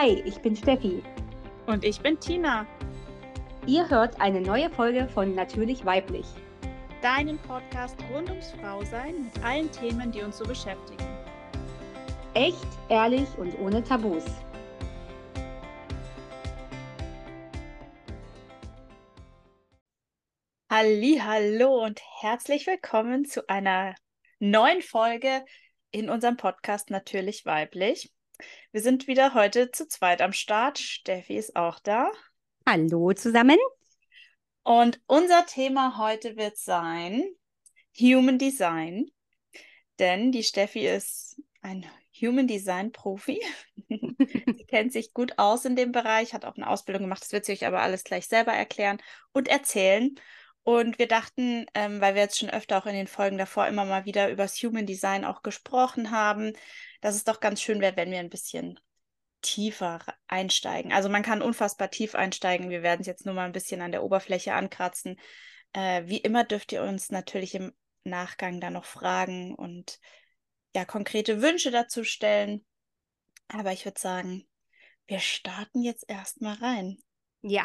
[0.00, 1.02] Hi, ich bin Steffi.
[1.66, 2.68] Und ich bin Tina.
[3.66, 6.26] Ihr hört eine neue Folge von Natürlich Weiblich.
[7.02, 11.04] Deinen Podcast rund ums Frausein mit allen Themen, die uns so beschäftigen.
[12.34, 14.22] Echt, ehrlich und ohne Tabus.
[20.70, 23.96] Hallo und herzlich willkommen zu einer
[24.38, 25.44] neuen Folge
[25.90, 28.12] in unserem Podcast Natürlich Weiblich.
[28.72, 30.78] Wir sind wieder heute zu zweit am Start.
[30.78, 32.10] Steffi ist auch da.
[32.66, 33.58] Hallo zusammen.
[34.62, 37.24] Und unser Thema heute wird sein
[37.98, 39.06] Human Design.
[39.98, 41.86] Denn die Steffi ist ein
[42.20, 43.40] Human Design Profi.
[43.88, 47.22] sie kennt sich gut aus in dem Bereich, hat auch eine Ausbildung gemacht.
[47.22, 48.98] Das wird sie euch aber alles gleich selber erklären
[49.32, 50.14] und erzählen.
[50.68, 53.86] Und wir dachten, ähm, weil wir jetzt schon öfter auch in den Folgen davor immer
[53.86, 56.52] mal wieder über das Human Design auch gesprochen haben,
[57.00, 58.78] dass es doch ganz schön wäre, wenn wir ein bisschen
[59.40, 60.92] tiefer einsteigen.
[60.92, 62.68] Also man kann unfassbar tief einsteigen.
[62.68, 65.18] Wir werden es jetzt nur mal ein bisschen an der Oberfläche ankratzen.
[65.72, 67.72] Äh, wie immer dürft ihr uns natürlich im
[68.04, 69.98] Nachgang da noch fragen und
[70.76, 72.62] ja, konkrete Wünsche dazu stellen.
[73.48, 74.46] Aber ich würde sagen,
[75.06, 76.98] wir starten jetzt erstmal rein.
[77.40, 77.64] Ja,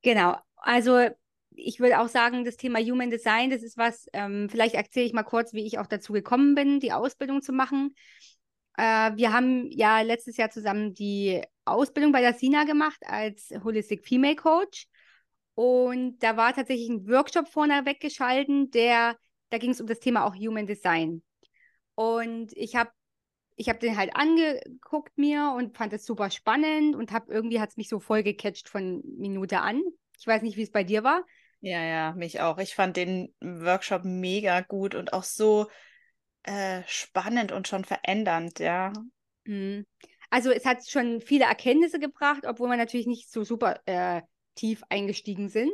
[0.00, 0.38] genau.
[0.56, 1.10] Also
[1.58, 5.12] ich würde auch sagen, das Thema Human Design, das ist was, ähm, vielleicht erzähle ich
[5.12, 7.94] mal kurz, wie ich auch dazu gekommen bin, die Ausbildung zu machen.
[8.76, 14.06] Äh, wir haben ja letztes Jahr zusammen die Ausbildung bei der SINA gemacht als Holistic
[14.06, 14.86] Female Coach.
[15.54, 19.16] Und da war tatsächlich ein Workshop vorne weggeschalten, der,
[19.50, 21.22] da ging es um das Thema auch Human Design.
[21.96, 22.90] Und ich habe
[23.56, 27.70] ich hab den halt angeguckt mir und fand es super spannend und habe irgendwie hat
[27.70, 29.82] es mich so voll gecatcht von Minute an.
[30.16, 31.24] Ich weiß nicht, wie es bei dir war.
[31.60, 32.58] Ja, ja, mich auch.
[32.58, 35.66] Ich fand den Workshop mega gut und auch so
[36.44, 38.92] äh, spannend und schon verändernd, ja.
[39.44, 39.86] Mhm.
[40.30, 44.22] Also es hat schon viele Erkenntnisse gebracht, obwohl wir natürlich nicht so super äh,
[44.54, 45.72] tief eingestiegen sind.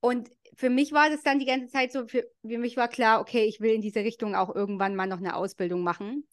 [0.00, 3.20] Und für mich war das dann die ganze Zeit so, für, für mich war klar,
[3.20, 6.26] okay, ich will in diese Richtung auch irgendwann mal noch eine Ausbildung machen.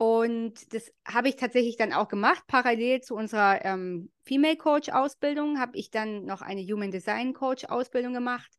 [0.00, 2.42] Und das habe ich tatsächlich dann auch gemacht.
[2.46, 7.66] Parallel zu unserer ähm, Female Coach Ausbildung habe ich dann noch eine Human Design Coach
[7.66, 8.50] Ausbildung gemacht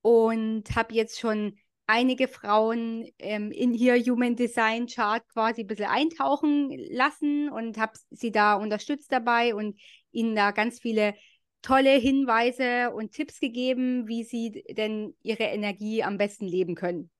[0.00, 5.84] und habe jetzt schon einige Frauen ähm, in ihr Human Design Chart quasi ein bisschen
[5.84, 9.78] eintauchen lassen und habe sie da unterstützt dabei und
[10.12, 11.14] ihnen da ganz viele
[11.60, 17.10] tolle Hinweise und Tipps gegeben, wie sie denn ihre Energie am besten leben können.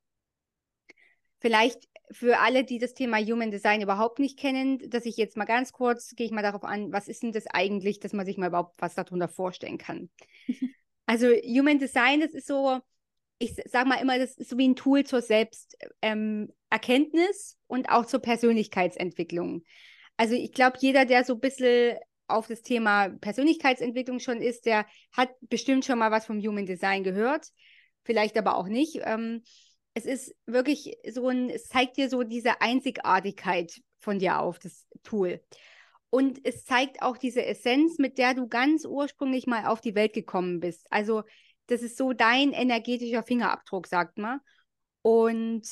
[1.41, 5.45] Vielleicht für alle, die das Thema Human Design überhaupt nicht kennen, dass ich jetzt mal
[5.45, 8.37] ganz kurz, gehe ich mal darauf an, was ist denn das eigentlich, dass man sich
[8.37, 10.11] mal überhaupt was darunter vorstellen kann.
[11.07, 12.81] also Human Design, das ist so,
[13.39, 18.07] ich sage mal immer, das ist so wie ein Tool zur Selbsterkenntnis ähm, und auch
[18.07, 19.65] zur Persönlichkeitsentwicklung.
[20.17, 24.87] Also ich glaube, jeder, der so ein bisschen auf das Thema Persönlichkeitsentwicklung schon ist, der
[25.13, 27.49] hat bestimmt schon mal was vom Human Design gehört,
[28.05, 29.01] vielleicht aber auch nicht.
[29.05, 29.43] Ähm,
[29.95, 34.87] es ist wirklich so ein, es zeigt dir so diese Einzigartigkeit von dir auf, das
[35.05, 35.41] Tool.
[36.11, 40.13] Und es zeigt auch diese Essenz, mit der du ganz ursprünglich mal auf die Welt
[40.13, 40.87] gekommen bist.
[40.91, 41.23] Also,
[41.67, 44.41] das ist so dein energetischer Fingerabdruck, sagt man.
[45.03, 45.67] Und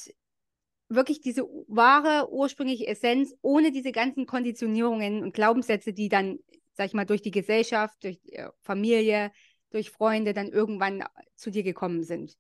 [0.89, 6.39] wirklich diese wahre ursprüngliche Essenz, ohne diese ganzen Konditionierungen und Glaubenssätze, die dann,
[6.73, 9.33] sag ich mal, durch die Gesellschaft, durch die Familie,
[9.71, 11.05] durch Freunde dann irgendwann
[11.35, 12.37] zu dir gekommen sind.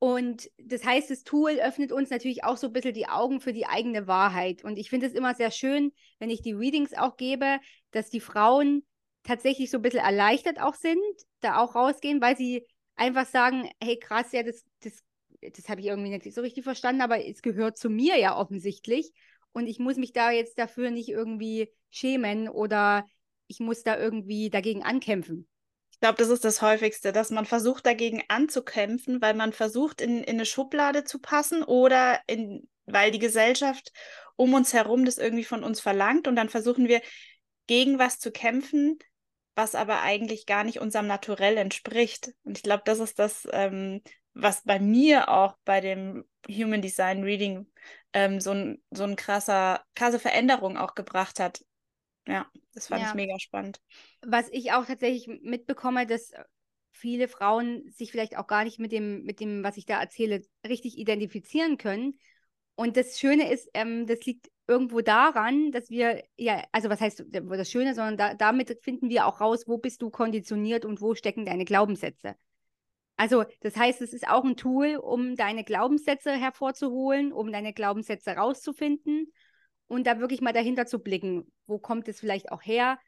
[0.00, 3.52] Und das heißt, das Tool öffnet uns natürlich auch so ein bisschen die Augen für
[3.52, 4.62] die eigene Wahrheit.
[4.62, 7.58] Und ich finde es immer sehr schön, wenn ich die Readings auch gebe,
[7.90, 8.84] dass die Frauen
[9.24, 11.02] tatsächlich so ein bisschen erleichtert auch sind,
[11.40, 12.64] da auch rausgehen, weil sie
[12.94, 15.02] einfach sagen, hey krass, ja, das, das,
[15.40, 19.12] das habe ich irgendwie nicht so richtig verstanden, aber es gehört zu mir ja offensichtlich.
[19.52, 23.04] Und ich muss mich da jetzt dafür nicht irgendwie schämen oder
[23.48, 25.47] ich muss da irgendwie dagegen ankämpfen.
[25.98, 30.22] Ich glaube, das ist das Häufigste, dass man versucht, dagegen anzukämpfen, weil man versucht, in,
[30.22, 33.92] in eine Schublade zu passen oder in, weil die Gesellschaft
[34.36, 36.28] um uns herum das irgendwie von uns verlangt.
[36.28, 37.02] Und dann versuchen wir,
[37.66, 38.96] gegen was zu kämpfen,
[39.56, 42.30] was aber eigentlich gar nicht unserem Naturell entspricht.
[42.44, 44.00] Und ich glaube, das ist das, ähm,
[44.34, 47.66] was bei mir auch bei dem Human Design Reading
[48.12, 51.64] ähm, so ein, so ein krasser, krasse Veränderung auch gebracht hat.
[52.28, 53.08] Ja, das fand ja.
[53.08, 53.80] ich mega spannend.
[54.20, 56.32] Was ich auch tatsächlich mitbekomme, dass
[56.90, 60.42] viele Frauen sich vielleicht auch gar nicht mit dem, mit dem, was ich da erzähle,
[60.66, 62.18] richtig identifizieren können.
[62.74, 67.24] Und das Schöne ist, ähm, das liegt irgendwo daran, dass wir, ja, also was heißt
[67.30, 71.14] das Schöne, sondern da, damit finden wir auch raus, wo bist du konditioniert und wo
[71.14, 72.36] stecken deine Glaubenssätze.
[73.16, 78.32] Also das heißt, es ist auch ein Tool, um deine Glaubenssätze hervorzuholen, um deine Glaubenssätze
[78.32, 79.32] rauszufinden
[79.88, 82.98] und da wirklich mal dahinter zu blicken, wo kommt es vielleicht auch her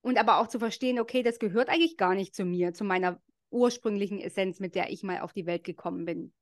[0.00, 3.20] und aber auch zu verstehen, okay, das gehört eigentlich gar nicht zu mir, zu meiner
[3.50, 6.32] ursprünglichen Essenz, mit der ich mal auf die Welt gekommen bin.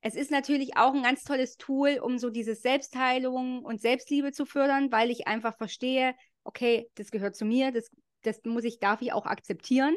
[0.00, 4.44] Es ist natürlich auch ein ganz tolles Tool, um so diese Selbstheilung und Selbstliebe zu
[4.44, 6.14] fördern, weil ich einfach verstehe,
[6.44, 7.90] okay, das gehört zu mir, das,
[8.22, 9.94] das muss ich, darf ich auch akzeptieren.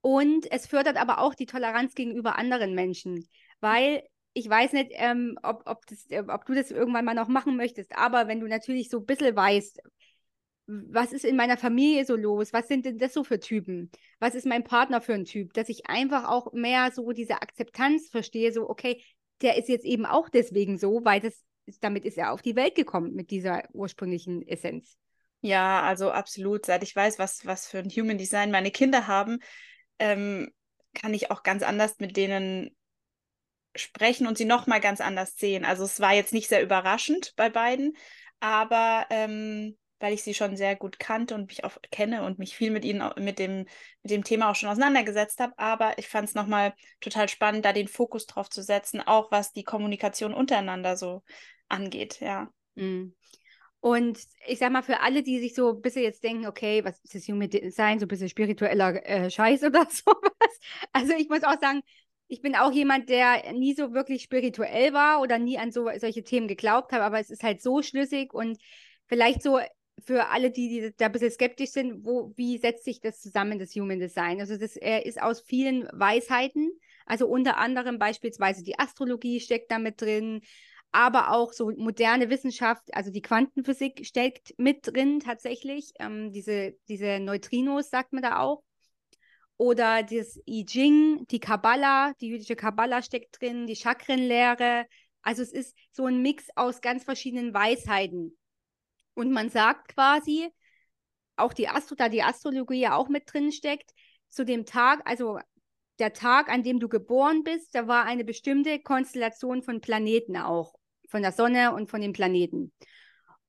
[0.00, 3.28] Und es fördert aber auch die Toleranz gegenüber anderen Menschen,
[3.60, 4.02] weil
[4.38, 7.56] ich weiß nicht, ähm, ob, ob, das, äh, ob du das irgendwann mal noch machen
[7.56, 9.80] möchtest, aber wenn du natürlich so ein bisschen weißt,
[10.66, 12.52] was ist in meiner Familie so los?
[12.52, 13.90] Was sind denn das so für Typen?
[14.20, 15.54] Was ist mein Partner für ein Typ?
[15.54, 19.02] Dass ich einfach auch mehr so diese Akzeptanz verstehe, so, okay,
[19.40, 21.42] der ist jetzt eben auch deswegen so, weil das,
[21.80, 24.98] damit ist er auf die Welt gekommen mit dieser ursprünglichen Essenz.
[25.40, 26.66] Ja, also absolut.
[26.66, 29.38] Seit ich weiß, was, was für ein Human Design meine Kinder haben,
[29.98, 30.50] ähm,
[30.92, 32.76] kann ich auch ganz anders mit denen
[33.78, 35.64] sprechen und sie nochmal ganz anders sehen.
[35.64, 37.96] Also es war jetzt nicht sehr überraschend bei beiden,
[38.40, 42.56] aber ähm, weil ich sie schon sehr gut kannte und mich auch kenne und mich
[42.56, 43.66] viel mit ihnen, mit dem,
[44.02, 45.58] mit dem Thema auch schon auseinandergesetzt habe.
[45.58, 49.52] Aber ich fand es nochmal total spannend, da den Fokus drauf zu setzen, auch was
[49.52, 51.22] die Kommunikation untereinander so
[51.68, 52.48] angeht, ja.
[52.74, 53.14] Mhm.
[53.80, 56.98] Und ich sag mal, für alle, die sich so ein bisschen jetzt denken, okay, was
[57.04, 60.60] ist das Human Design, so ein bisschen spiritueller äh, Scheiß oder sowas.
[60.92, 61.82] Also ich muss auch sagen,
[62.28, 66.22] ich bin auch jemand, der nie so wirklich spirituell war oder nie an so solche
[66.22, 68.58] Themen geglaubt hat, aber es ist halt so schlüssig und
[69.06, 69.58] vielleicht so
[70.04, 73.58] für alle, die, die da ein bisschen skeptisch sind, wo, wie setzt sich das zusammen,
[73.58, 74.40] das Human Design?
[74.40, 76.70] Also das ist aus vielen Weisheiten,
[77.06, 80.42] also unter anderem beispielsweise die Astrologie steckt da mit drin,
[80.92, 87.20] aber auch so moderne Wissenschaft, also die Quantenphysik steckt mit drin tatsächlich, ähm, diese, diese
[87.20, 88.62] Neutrinos sagt man da auch.
[89.58, 94.86] Oder das I Ching, die Kabbala, die jüdische Kabbala steckt drin, die Chakrenlehre.
[95.20, 98.38] Also es ist so ein Mix aus ganz verschiedenen Weisheiten.
[99.14, 100.48] Und man sagt quasi,
[101.36, 103.90] auch die Astro, da die Astrologie ja auch mit drin steckt,
[104.28, 105.38] zu dem Tag, also
[105.98, 110.74] der Tag, an dem du geboren bist, da war eine bestimmte Konstellation von Planeten auch,
[111.08, 112.72] von der Sonne und von den Planeten.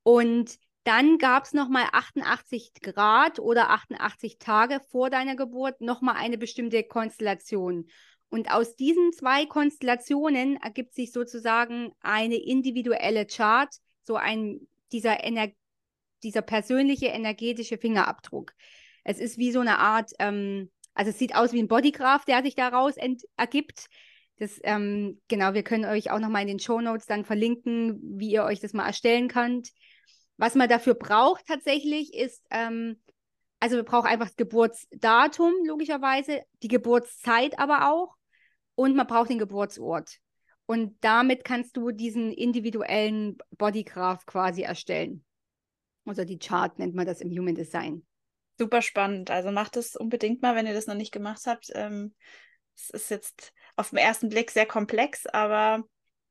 [0.02, 6.38] Und dann gab es nochmal 88 Grad oder 88 Tage vor deiner Geburt nochmal eine
[6.38, 7.88] bestimmte Konstellation.
[8.30, 13.74] Und aus diesen zwei Konstellationen ergibt sich sozusagen eine individuelle Chart,
[14.04, 15.50] so ein dieser Ener
[16.24, 18.54] dieser persönliche energetische Fingerabdruck.
[19.04, 22.44] Es ist wie so eine Art, ähm, also es sieht aus wie ein Bodygraph, der
[22.44, 22.96] sich daraus
[23.38, 23.88] ergibt.
[24.38, 28.32] Das, ähm, genau, wir können euch auch nochmal in den Show Notes dann verlinken, wie
[28.32, 29.70] ihr euch das mal erstellen könnt.
[30.40, 33.02] Was man dafür braucht tatsächlich ist, ähm,
[33.60, 38.16] also wir brauchen einfach das Geburtsdatum, logischerweise, die Geburtszeit aber auch
[38.76, 40.20] und man braucht den Geburtsort.
[40.66, 45.26] Und damit kannst du diesen individuellen Bodygraph quasi erstellen.
[46.06, 48.06] Also die Chart nennt man das im Human Design.
[48.58, 49.32] Super spannend.
[49.32, 51.70] Also macht es unbedingt mal, wenn ihr das noch nicht gemacht habt.
[51.76, 52.16] Ähm,
[52.78, 55.84] es ist jetzt auf den ersten Blick sehr komplex, aber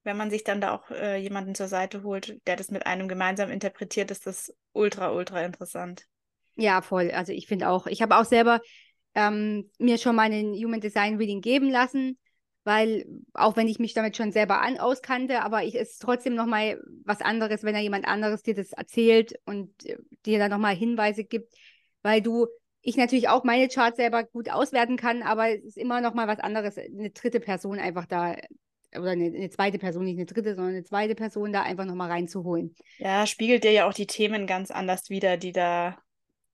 [0.08, 3.06] wenn man sich dann da auch äh, jemanden zur Seite holt, der das mit einem
[3.06, 6.06] gemeinsam interpretiert, ist das ultra, ultra interessant.
[6.56, 7.10] Ja, voll.
[7.12, 8.60] Also ich finde auch, ich habe auch selber
[9.14, 12.18] ähm, mir schon mal einen Human Design Reading geben lassen
[12.68, 16.34] weil auch wenn ich mich damit schon selber an, auskannte, aber ich, es ist trotzdem
[16.34, 20.76] nochmal was anderes, wenn da jemand anderes dir das erzählt und äh, dir dann nochmal
[20.76, 21.54] Hinweise gibt,
[22.02, 22.46] weil du,
[22.82, 26.40] ich natürlich auch meine Charts selber gut auswerten kann, aber es ist immer nochmal was
[26.40, 28.36] anderes, eine dritte Person einfach da
[28.96, 32.10] oder eine, eine, zweite Person, nicht eine dritte, sondern eine zweite Person da einfach nochmal
[32.10, 32.74] reinzuholen.
[32.98, 35.98] Ja, spiegelt dir ja auch die Themen ganz anders wieder, die da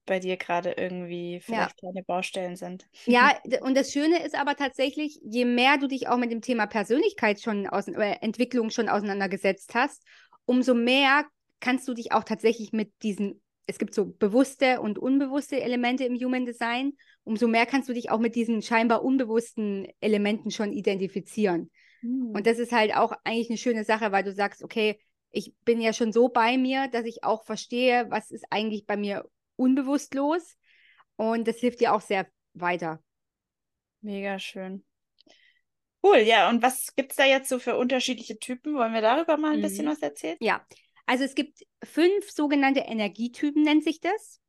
[0.07, 1.91] bei dir gerade irgendwie vielleicht ja.
[1.91, 2.87] kleine Baustellen sind.
[3.07, 6.67] Ja, und das Schöne ist aber tatsächlich, je mehr du dich auch mit dem Thema
[6.67, 10.03] Persönlichkeit schon aus, oder Entwicklung schon auseinandergesetzt hast,
[10.45, 11.25] umso mehr
[11.61, 16.17] kannst du dich auch tatsächlich mit diesen, es gibt so bewusste und unbewusste Elemente im
[16.17, 21.71] Human Design, umso mehr kannst du dich auch mit diesen scheinbar unbewussten Elementen schon identifizieren.
[22.05, 22.31] Mhm.
[22.35, 25.81] Und das ist halt auch eigentlich eine schöne Sache, weil du sagst, okay, ich bin
[25.81, 30.15] ja schon so bei mir, dass ich auch verstehe, was ist eigentlich bei mir unbewusst
[30.15, 30.57] los.
[31.17, 33.03] Und das hilft dir auch sehr weiter.
[34.01, 34.85] Mega schön.
[36.03, 36.51] Cool, ja.
[36.51, 38.75] Und was gibt es da jetzt so für unterschiedliche Typen?
[38.75, 39.63] Wollen wir darüber mal ein mhm.
[39.63, 40.37] bisschen was erzählen?
[40.41, 40.65] Ja,
[41.07, 44.41] also es gibt fünf sogenannte Energietypen, nennt sich das.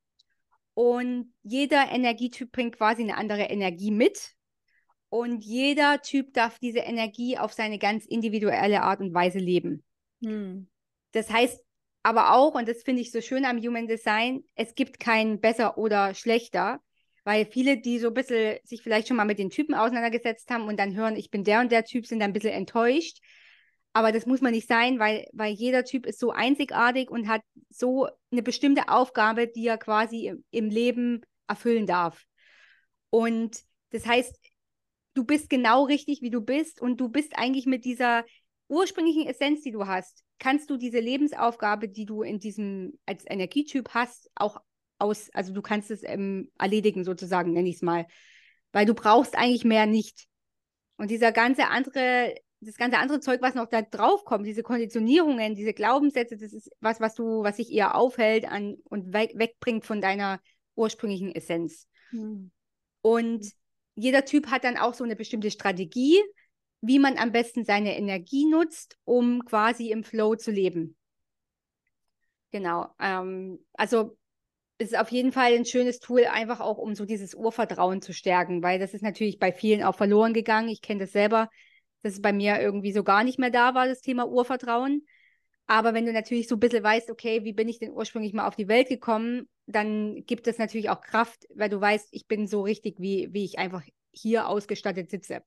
[0.73, 4.34] Und jeder Energietyp bringt quasi eine andere Energie mit.
[5.15, 9.81] Und jeder Typ darf diese Energie auf seine ganz individuelle Art und Weise leben.
[10.21, 10.67] Hm.
[11.13, 11.57] Das heißt,
[12.03, 15.77] aber auch, und das finde ich so schön am Human Design, es gibt kein besser
[15.77, 16.81] oder schlechter,
[17.23, 20.67] weil viele, die so ein bisschen sich vielleicht schon mal mit den Typen auseinandergesetzt haben
[20.67, 23.19] und dann hören, ich bin der und der Typ, sind dann ein bisschen enttäuscht.
[23.93, 27.41] Aber das muss man nicht sein, weil, weil jeder Typ ist so einzigartig und hat
[27.69, 32.25] so eine bestimmte Aufgabe, die er quasi im, im Leben erfüllen darf.
[33.11, 34.37] Und das heißt,
[35.15, 38.23] du bist genau richtig, wie du bist und du bist eigentlich mit dieser
[38.67, 43.89] ursprünglichen Essenz, die du hast, kannst du diese Lebensaufgabe, die du in diesem als Energietyp
[43.89, 44.61] hast, auch
[44.99, 48.05] aus, also du kannst es ähm, erledigen sozusagen, nenne ich es mal,
[48.71, 50.27] weil du brauchst eigentlich mehr nicht.
[50.97, 55.55] Und dieser ganze andere das ganze andere Zeug, was noch da drauf kommt, diese Konditionierungen,
[55.55, 59.85] diese Glaubenssätze, das ist was, was du, was sich eher aufhält an und we wegbringt
[59.85, 60.39] von deiner
[60.75, 61.87] ursprünglichen Essenz.
[62.09, 62.51] Hm.
[63.01, 63.51] Und
[63.95, 66.21] jeder Typ hat dann auch so eine bestimmte Strategie,
[66.81, 70.95] wie man am besten seine Energie nutzt, um quasi im Flow zu leben.
[72.51, 72.87] Genau.
[72.99, 74.17] Ähm, also
[74.77, 78.13] es ist auf jeden Fall ein schönes Tool, einfach auch um so dieses Urvertrauen zu
[78.13, 80.69] stärken, weil das ist natürlich bei vielen auch verloren gegangen.
[80.69, 81.49] Ich kenne das selber
[82.05, 85.07] dass es bei mir irgendwie so gar nicht mehr da war, das Thema Urvertrauen.
[85.65, 88.47] Aber wenn du natürlich so ein bisschen weißt, okay, wie bin ich denn ursprünglich mal
[88.47, 92.47] auf die Welt gekommen, dann gibt es natürlich auch Kraft, weil du weißt, ich bin
[92.47, 95.43] so richtig, wie, wie ich einfach hier ausgestattet sitze.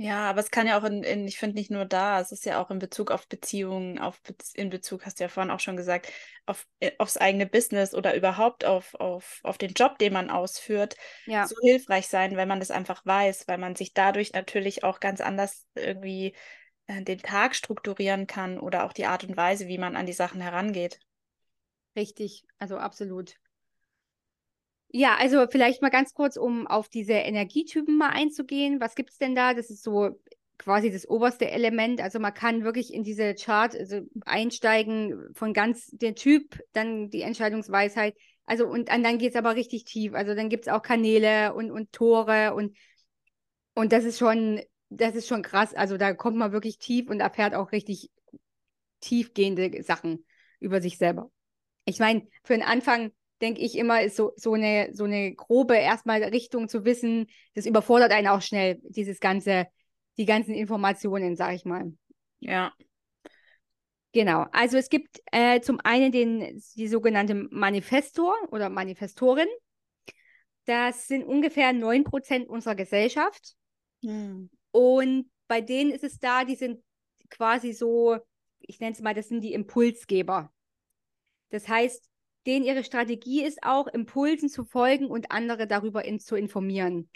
[0.00, 2.46] Ja, aber es kann ja auch in, in ich finde nicht nur da, es ist
[2.46, 4.20] ja auch in Bezug auf Beziehungen, auf
[4.54, 6.12] in Bezug, hast du ja vorhin auch schon gesagt,
[6.46, 10.94] auf, äh, aufs eigene Business oder überhaupt auf, auf, auf den Job, den man ausführt,
[11.26, 11.48] ja.
[11.48, 15.20] so hilfreich sein, wenn man das einfach weiß, weil man sich dadurch natürlich auch ganz
[15.20, 16.36] anders irgendwie
[16.86, 20.12] äh, den Tag strukturieren kann oder auch die Art und Weise, wie man an die
[20.12, 21.00] Sachen herangeht.
[21.98, 23.34] Richtig, also absolut.
[24.90, 28.80] Ja, also vielleicht mal ganz kurz, um auf diese Energietypen mal einzugehen.
[28.80, 29.52] Was gibt es denn da?
[29.52, 30.10] Das ist so
[30.58, 32.00] quasi das oberste Element.
[32.00, 37.22] Also man kann wirklich in diese Chart also einsteigen von ganz der Typ, dann die
[37.22, 38.14] Entscheidungsweisheit.
[38.46, 40.14] Also und, und dann geht es aber richtig tief.
[40.14, 42.76] Also dann gibt es auch Kanäle und, und Tore und,
[43.74, 45.74] und das ist schon, das ist schon krass.
[45.74, 48.10] Also da kommt man wirklich tief und erfährt auch richtig
[49.00, 50.24] tiefgehende Sachen
[50.60, 51.30] über sich selber.
[51.88, 55.76] Ich meine, für den Anfang denke ich immer, ist so, so, eine, so eine grobe
[55.76, 59.66] erstmal Richtung zu wissen, das überfordert einen auch schnell, dieses ganze,
[60.18, 61.92] die ganzen Informationen, sag ich mal.
[62.40, 62.74] Ja.
[64.12, 69.48] Genau, also es gibt äh, zum einen den, die sogenannte Manifestor oder Manifestorin.
[70.64, 73.54] Das sind ungefähr 9% unserer Gesellschaft.
[74.02, 74.50] Hm.
[74.72, 76.82] Und bei denen ist es da, die sind
[77.30, 78.18] quasi so,
[78.60, 80.52] ich nenne es mal, das sind die Impulsgeber.
[81.50, 82.08] Das heißt,
[82.46, 87.10] denen ihre Strategie ist auch, Impulsen zu folgen und andere darüber in, zu informieren.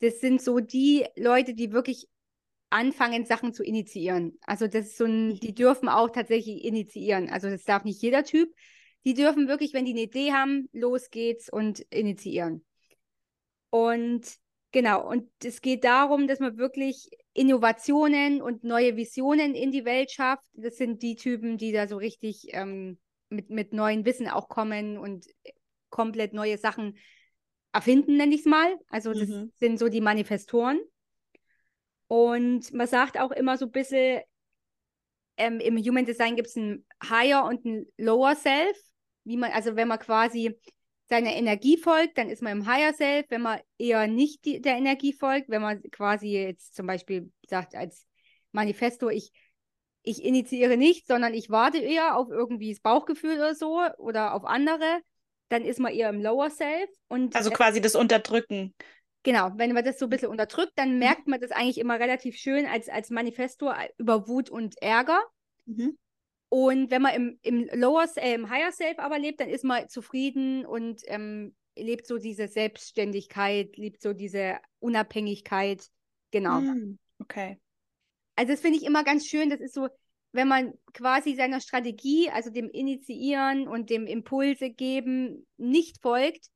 [0.00, 2.06] Das sind so die Leute, die wirklich
[2.70, 4.38] anfangen, Sachen zu initiieren.
[4.42, 7.30] Also das ist so ein, die dürfen auch tatsächlich initiieren.
[7.30, 8.52] Also das darf nicht jeder Typ.
[9.04, 12.64] Die dürfen wirklich, wenn die eine Idee haben, los geht's und initiieren.
[13.70, 14.26] Und
[14.72, 20.10] genau, und es geht darum, dass man wirklich Innovationen und neue Visionen in die Welt
[20.10, 20.44] schafft.
[20.54, 22.98] Das sind die Typen, die da so richtig ähm,
[23.30, 25.26] mit, mit neuen Wissen auch kommen und
[25.90, 26.96] komplett neue Sachen
[27.72, 28.76] erfinden, nenne ich es mal.
[28.88, 29.52] Also das mhm.
[29.56, 30.80] sind so die Manifestoren.
[32.06, 34.22] Und man sagt auch immer so ein bisschen,
[35.36, 38.76] ähm, im Human Design gibt es ein Higher und ein Lower Self.
[39.24, 40.58] Wie man, also wenn man quasi
[41.08, 43.26] seiner Energie folgt, dann ist man im Higher Self.
[43.28, 47.74] Wenn man eher nicht die, der Energie folgt, wenn man quasi jetzt zum Beispiel sagt
[47.74, 48.06] als
[48.52, 49.30] Manifesto, ich
[50.02, 54.44] ich initiiere nicht, sondern ich warte eher auf irgendwie das Bauchgefühl oder so oder auf
[54.44, 55.00] andere,
[55.48, 56.90] dann ist man eher im Lower Self.
[57.08, 58.74] Und, also quasi das Unterdrücken.
[59.22, 60.98] Genau, wenn man das so ein bisschen unterdrückt, dann mhm.
[60.98, 65.20] merkt man das eigentlich immer relativ schön als, als Manifestor über Wut und Ärger.
[65.66, 65.98] Mhm.
[66.50, 69.88] Und wenn man im, im Lower, äh, im Higher Self aber lebt, dann ist man
[69.88, 75.86] zufrieden und ähm, lebt so diese Selbstständigkeit, lebt so diese Unabhängigkeit.
[76.30, 76.60] Genau.
[76.60, 76.98] Mhm.
[77.18, 77.58] Okay.
[78.38, 79.50] Also das finde ich immer ganz schön.
[79.50, 79.88] Das ist so,
[80.30, 86.46] wenn man quasi seiner Strategie, also dem Initiieren und dem Impulse geben, nicht folgt,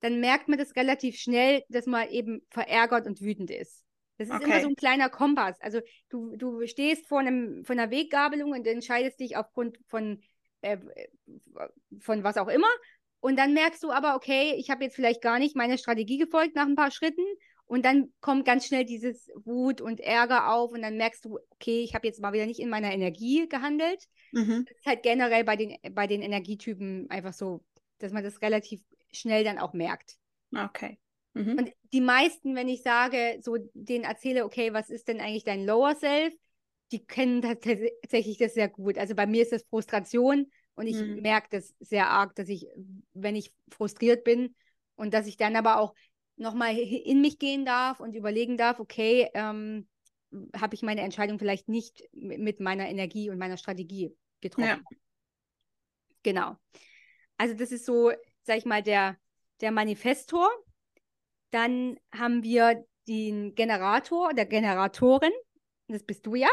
[0.00, 3.84] dann merkt man das relativ schnell, dass man eben verärgert und wütend ist.
[4.16, 4.44] Das ist okay.
[4.44, 5.60] immer so ein kleiner Kompass.
[5.60, 10.22] Also du, du stehst vor, einem, vor einer Weggabelung und entscheidest dich aufgrund von,
[10.62, 10.78] äh,
[12.00, 12.70] von was auch immer.
[13.20, 16.54] Und dann merkst du aber, okay, ich habe jetzt vielleicht gar nicht meiner Strategie gefolgt
[16.54, 17.26] nach ein paar Schritten
[17.66, 21.82] und dann kommt ganz schnell dieses Wut und Ärger auf und dann merkst du, okay,
[21.82, 24.04] ich habe jetzt mal wieder nicht in meiner Energie gehandelt.
[24.32, 24.64] Mhm.
[24.68, 27.64] Das ist halt generell bei den, bei den Energietypen einfach so,
[27.98, 28.82] dass man das relativ
[29.12, 30.16] schnell dann auch merkt.
[30.54, 30.98] Okay.
[31.34, 31.58] Mhm.
[31.58, 35.64] Und die meisten, wenn ich sage, so denen erzähle, okay, was ist denn eigentlich dein
[35.64, 36.34] Lower Self,
[36.92, 38.96] die kennen tatsächlich das sehr gut.
[38.96, 40.46] Also bei mir ist das Frustration
[40.76, 41.20] und ich mhm.
[41.20, 42.68] merke das sehr arg, dass ich,
[43.12, 44.54] wenn ich frustriert bin
[44.94, 45.94] und dass ich dann aber auch
[46.36, 49.88] nochmal in mich gehen darf und überlegen darf, okay, ähm,
[50.56, 54.68] habe ich meine Entscheidung vielleicht nicht mit meiner Energie und meiner Strategie getroffen.
[54.68, 54.96] Ja.
[56.22, 56.56] Genau.
[57.38, 58.12] Also das ist so,
[58.42, 59.16] sag ich mal, der,
[59.60, 60.48] der Manifestor.
[61.50, 65.32] Dann haben wir den Generator, der Generatorin.
[65.88, 66.48] Das bist du ja.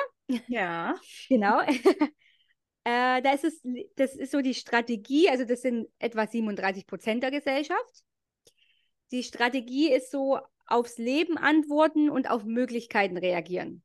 [0.48, 0.96] Ja.
[1.28, 1.60] Genau.
[2.84, 3.62] äh, da ist es,
[3.96, 8.04] das ist so die Strategie, also das sind etwa 37 Prozent der Gesellschaft.
[9.14, 13.84] Die Strategie ist so aufs Leben antworten und auf Möglichkeiten reagieren.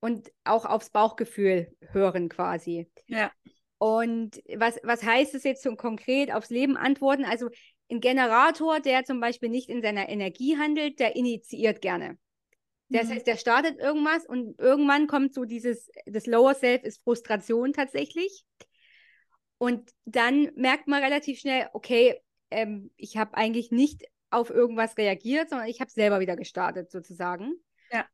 [0.00, 2.88] Und auch aufs Bauchgefühl hören quasi.
[3.06, 3.32] Ja.
[3.78, 7.24] Und was, was heißt es jetzt so konkret aufs Leben antworten?
[7.24, 7.48] Also
[7.90, 12.18] ein Generator, der zum Beispiel nicht in seiner Energie handelt, der initiiert gerne.
[12.90, 13.12] Das mhm.
[13.12, 18.44] heißt, der startet irgendwas und irgendwann kommt so dieses, das Lower Self ist Frustration tatsächlich.
[19.58, 25.50] Und dann merkt man relativ schnell, okay, ähm, ich habe eigentlich nicht auf irgendwas reagiert,
[25.50, 27.54] sondern ich habe selber wieder gestartet sozusagen.
[27.90, 28.06] Ja.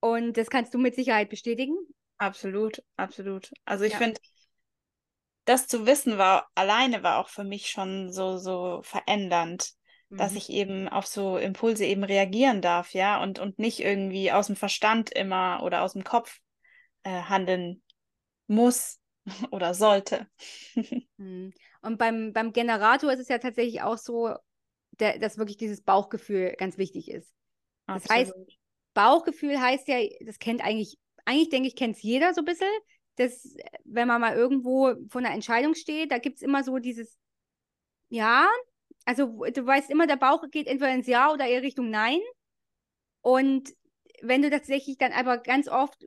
[0.00, 1.76] Und das kannst du mit Sicherheit bestätigen.
[2.18, 3.52] Absolut, absolut.
[3.64, 3.98] Also ich ja.
[3.98, 4.20] finde,
[5.44, 9.72] das zu wissen war alleine war auch für mich schon so so verändernd,
[10.08, 10.16] mhm.
[10.16, 14.46] dass ich eben auf so Impulse eben reagieren darf, ja, und und nicht irgendwie aus
[14.46, 16.38] dem Verstand immer oder aus dem Kopf
[17.02, 17.82] äh, handeln
[18.46, 19.00] muss
[19.50, 20.26] oder sollte.
[21.16, 21.52] Mhm.
[21.82, 24.34] Und beim, beim Generator ist es ja tatsächlich auch so,
[24.98, 27.32] der, dass wirklich dieses Bauchgefühl ganz wichtig ist.
[27.86, 28.10] Absolut.
[28.10, 28.34] Das heißt,
[28.94, 32.72] Bauchgefühl heißt ja, das kennt eigentlich, eigentlich denke ich, kennt es jeder so ein bisschen,
[33.16, 37.18] dass wenn man mal irgendwo vor einer Entscheidung steht, da gibt es immer so dieses
[38.08, 38.48] Ja,
[39.04, 42.20] also du weißt immer, der Bauch geht entweder ins Ja oder eher Richtung Nein.
[43.20, 43.74] Und
[44.22, 46.06] wenn du tatsächlich dann aber ganz oft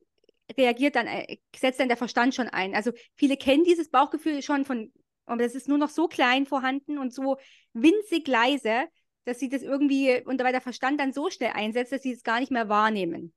[0.57, 2.75] reagiert, dann äh, setzt dann der Verstand schon ein.
[2.75, 4.91] Also viele kennen dieses Bauchgefühl schon von
[5.29, 7.37] aber das ist nur noch so klein vorhanden und so
[7.73, 8.85] winzig leise,
[9.25, 12.23] dass sie das irgendwie, und dabei der Verstand dann so schnell einsetzt, dass sie es
[12.23, 13.33] gar nicht mehr wahrnehmen.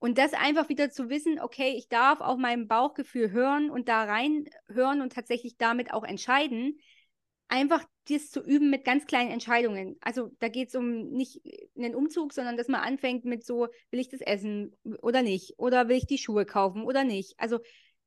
[0.00, 4.04] Und das einfach wieder zu wissen, okay, ich darf auf meinem Bauchgefühl hören und da
[4.04, 6.78] reinhören und tatsächlich damit auch entscheiden,
[7.48, 9.96] einfach das zu üben mit ganz kleinen Entscheidungen.
[10.00, 11.40] Also da geht es um nicht
[11.76, 15.58] einen Umzug, sondern dass man anfängt mit so, will ich das essen oder nicht?
[15.58, 17.34] Oder will ich die Schuhe kaufen oder nicht?
[17.38, 17.60] Also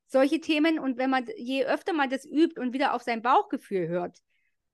[0.06, 0.78] solche Themen.
[0.78, 4.18] Und wenn man, je öfter man das übt und wieder auf sein Bauchgefühl hört,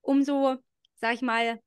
[0.00, 0.56] umso,
[0.94, 1.60] sag ich mal,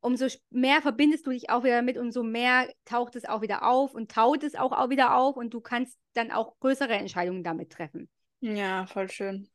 [0.00, 3.94] umso mehr verbindest du dich auch wieder damit, umso mehr taucht es auch wieder auf
[3.94, 7.70] und taut es auch, auch wieder auf und du kannst dann auch größere Entscheidungen damit
[7.70, 8.08] treffen.
[8.40, 9.48] Ja, voll schön.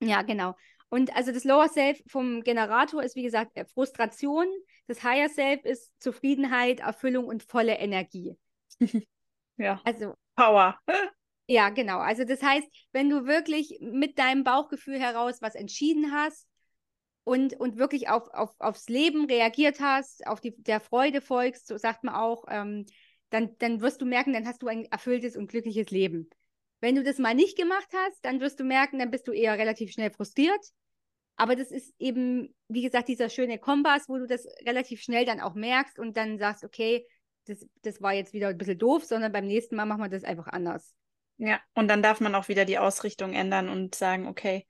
[0.00, 0.54] Ja, genau.
[0.90, 4.46] Und also das Lower Self vom Generator ist, wie gesagt, äh, Frustration.
[4.88, 8.36] Das Higher Self ist Zufriedenheit, Erfüllung und volle Energie.
[9.56, 9.80] ja.
[9.84, 10.78] Also Power.
[11.52, 11.98] Ja, genau.
[11.98, 16.46] Also das heißt, wenn du wirklich mit deinem Bauchgefühl heraus was entschieden hast
[17.24, 21.76] und, und wirklich auf, auf, aufs Leben reagiert hast, auf die, der Freude folgst, so
[21.76, 22.86] sagt man auch, ähm,
[23.30, 26.30] dann, dann wirst du merken, dann hast du ein erfülltes und glückliches Leben.
[26.80, 29.58] Wenn du das mal nicht gemacht hast, dann wirst du merken, dann bist du eher
[29.58, 30.64] relativ schnell frustriert.
[31.40, 35.40] Aber das ist eben, wie gesagt, dieser schöne Kompass, wo du das relativ schnell dann
[35.40, 37.06] auch merkst und dann sagst, okay,
[37.46, 40.22] das, das war jetzt wieder ein bisschen doof, sondern beim nächsten Mal machen wir das
[40.22, 40.94] einfach anders.
[41.38, 44.66] Ja, und dann darf man auch wieder die Ausrichtung ändern und sagen, okay,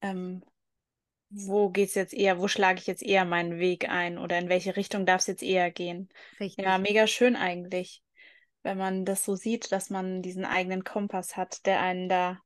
[0.00, 0.42] ähm,
[1.30, 4.74] wo geht's jetzt eher, wo schlage ich jetzt eher meinen Weg ein oder in welche
[4.74, 6.08] Richtung darf es jetzt eher gehen?
[6.40, 6.64] Richtig.
[6.64, 8.02] Ja, mega schön eigentlich,
[8.64, 12.40] wenn man das so sieht, dass man diesen eigenen Kompass hat, der einen da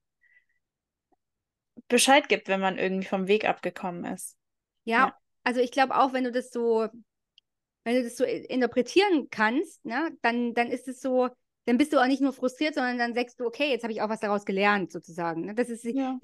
[1.89, 4.37] Bescheid gibt, wenn man irgendwie vom Weg abgekommen ist.
[4.85, 5.17] Ja, ja.
[5.45, 6.89] also ich glaube auch, wenn du das so,
[7.85, 11.29] wenn du das so interpretieren kannst, ne, dann, dann ist es so,
[11.67, 14.03] dann bist du auch nicht nur frustriert, sondern dann sagst du, okay, jetzt habe ich
[14.03, 15.47] auch was daraus gelernt, sozusagen.
[15.47, 15.55] Ne?
[15.55, 16.19] Das ist, ja.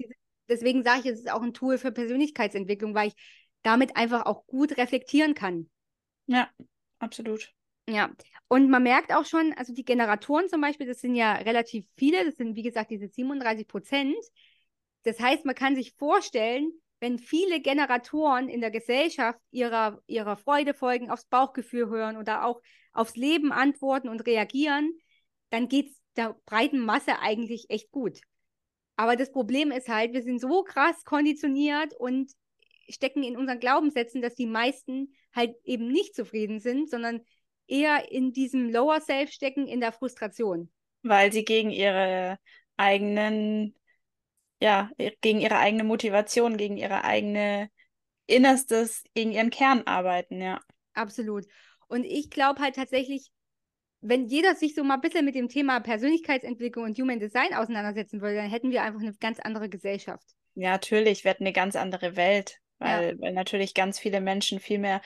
[0.49, 3.15] deswegen sage ich, es ist auch ein Tool für Persönlichkeitsentwicklung, weil ich
[3.61, 5.69] damit einfach auch gut reflektieren kann.
[6.27, 6.49] Ja,
[6.99, 7.53] absolut.
[7.89, 8.11] Ja,
[8.47, 12.23] und man merkt auch schon, also die Generatoren zum Beispiel, das sind ja relativ viele,
[12.23, 14.15] das sind wie gesagt diese 37 Prozent.
[15.03, 20.73] Das heißt, man kann sich vorstellen, wenn viele Generatoren in der Gesellschaft ihrer, ihrer Freude
[20.73, 22.61] folgen, aufs Bauchgefühl hören oder auch
[22.93, 24.93] aufs Leben antworten und reagieren,
[25.49, 28.21] dann geht es der breiten Masse eigentlich echt gut.
[28.95, 32.31] Aber das Problem ist halt, wir sind so krass konditioniert und
[32.89, 37.21] stecken in unseren Glaubenssätzen, dass die meisten halt eben nicht zufrieden sind, sondern
[37.67, 40.71] eher in diesem Lower Self stecken, in der Frustration.
[41.01, 42.37] Weil sie gegen ihre
[42.77, 43.75] eigenen,
[44.63, 47.69] ja, gegen ihre eigene Motivation, gegen ihre eigene
[48.27, 50.61] Innerstes, gegen ihren Kern arbeiten, ja.
[50.93, 51.43] Absolut.
[51.89, 53.29] Und ich glaube halt tatsächlich,
[53.99, 58.21] wenn jeder sich so mal ein bisschen mit dem Thema Persönlichkeitsentwicklung und Human Design auseinandersetzen
[58.21, 60.25] würde, dann hätten wir einfach eine ganz andere Gesellschaft.
[60.55, 63.19] Ja, natürlich, wir hätten eine ganz andere Welt, weil, ja.
[63.19, 65.01] weil natürlich ganz viele Menschen viel mehr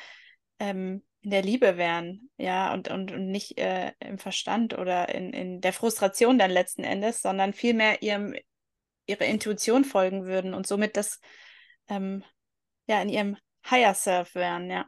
[0.59, 5.33] ähm, in der Liebe wären, ja, und, und, und nicht äh, im Verstand oder in,
[5.33, 8.35] in der Frustration dann letzten Endes, sondern vielmehr ihrem,
[9.07, 11.19] ihrer Intuition folgen würden und somit das
[11.87, 12.23] ähm,
[12.87, 13.37] ja in ihrem
[13.69, 14.85] Higher Self wären, ja.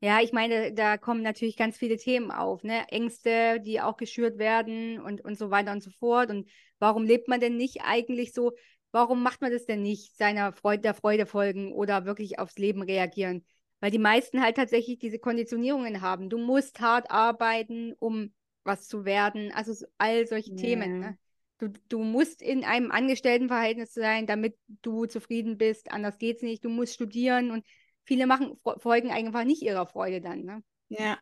[0.00, 2.86] Ja, ich meine, da kommen natürlich ganz viele Themen auf, ne?
[2.88, 6.30] Ängste, die auch geschürt werden und, und so weiter und so fort.
[6.30, 8.52] Und warum lebt man denn nicht eigentlich so?
[8.92, 12.82] Warum macht man das denn nicht, seiner Freude, der Freude folgen oder wirklich aufs Leben
[12.82, 13.44] reagieren?
[13.80, 16.30] Weil die meisten halt tatsächlich diese Konditionierungen haben.
[16.30, 18.32] Du musst hart arbeiten, um
[18.64, 19.52] was zu werden.
[19.52, 20.60] Also all solche yeah.
[20.60, 21.00] Themen.
[21.00, 21.18] Ne?
[21.58, 25.90] Du, du musst in einem Angestelltenverhältnis sein, damit du zufrieden bist.
[25.90, 26.64] Anders geht's nicht.
[26.64, 27.64] Du musst studieren und
[28.04, 30.44] viele machen, folgen einfach nicht ihrer Freude dann.
[30.44, 30.62] Ne?
[30.88, 31.18] Ja,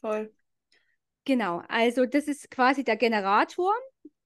[0.00, 0.32] voll.
[1.24, 3.72] Genau, also das ist quasi der Generator.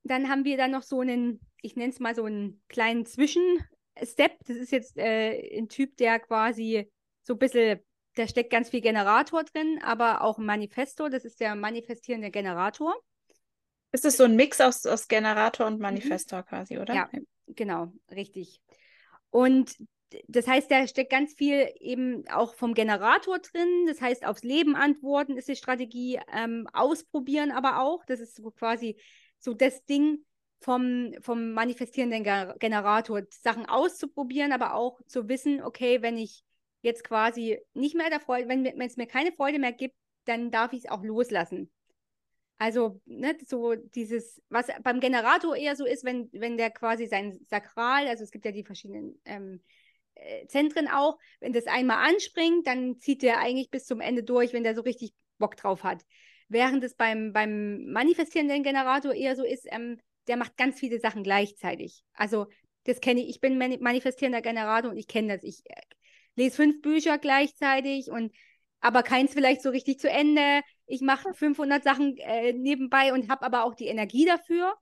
[0.02, 4.38] Dann haben wir dann noch so einen, ich nenne es mal so einen kleinen Zwischenstep.
[4.44, 6.90] Das ist jetzt äh, ein Typ, der quasi
[7.22, 7.78] so ein bisschen,
[8.16, 11.08] da steckt ganz viel Generator drin, aber auch ein Manifesto.
[11.08, 12.96] Das ist der manifestierende Generator.
[13.92, 15.80] Ist es so ein Mix aus, aus Generator und.
[15.80, 16.44] Manifestor mhm.
[16.44, 16.94] quasi, oder?
[16.94, 17.10] Ja,
[17.46, 18.60] genau, richtig.
[19.30, 19.74] Und
[20.26, 23.86] das heißt, da steckt ganz viel eben auch vom Generator drin.
[23.86, 28.04] Das heißt, aufs Leben antworten ist die Strategie, ähm, ausprobieren aber auch.
[28.06, 28.96] Das ist so quasi
[29.38, 30.24] so das Ding
[30.60, 32.24] vom, vom manifestierenden
[32.58, 36.42] Generator, Sachen auszuprobieren, aber auch zu wissen, okay, wenn ich
[36.80, 40.50] jetzt quasi nicht mehr der Freude, wenn, wenn es mir keine Freude mehr gibt, dann
[40.50, 41.70] darf ich es auch loslassen.
[42.58, 47.38] Also, ne, so dieses, was beim Generator eher so ist, wenn, wenn der quasi sein
[47.48, 49.62] Sakral, also es gibt ja die verschiedenen ähm,
[50.16, 54.52] äh, Zentren auch, wenn das einmal anspringt, dann zieht der eigentlich bis zum Ende durch,
[54.52, 56.04] wenn der so richtig Bock drauf hat.
[56.48, 61.22] Während es beim, beim manifestierenden Generator eher so ist, ähm, der macht ganz viele Sachen
[61.22, 62.02] gleichzeitig.
[62.12, 62.46] Also,
[62.84, 63.28] das kenne ich.
[63.28, 65.44] Ich bin manifestierender Generator und ich kenne das.
[65.44, 65.80] Ich äh,
[66.34, 68.32] lese fünf Bücher gleichzeitig und
[68.80, 70.62] aber keins vielleicht so richtig zu Ende.
[70.88, 74.74] Ich mache 500 Sachen äh, nebenbei und habe aber auch die Energie dafür.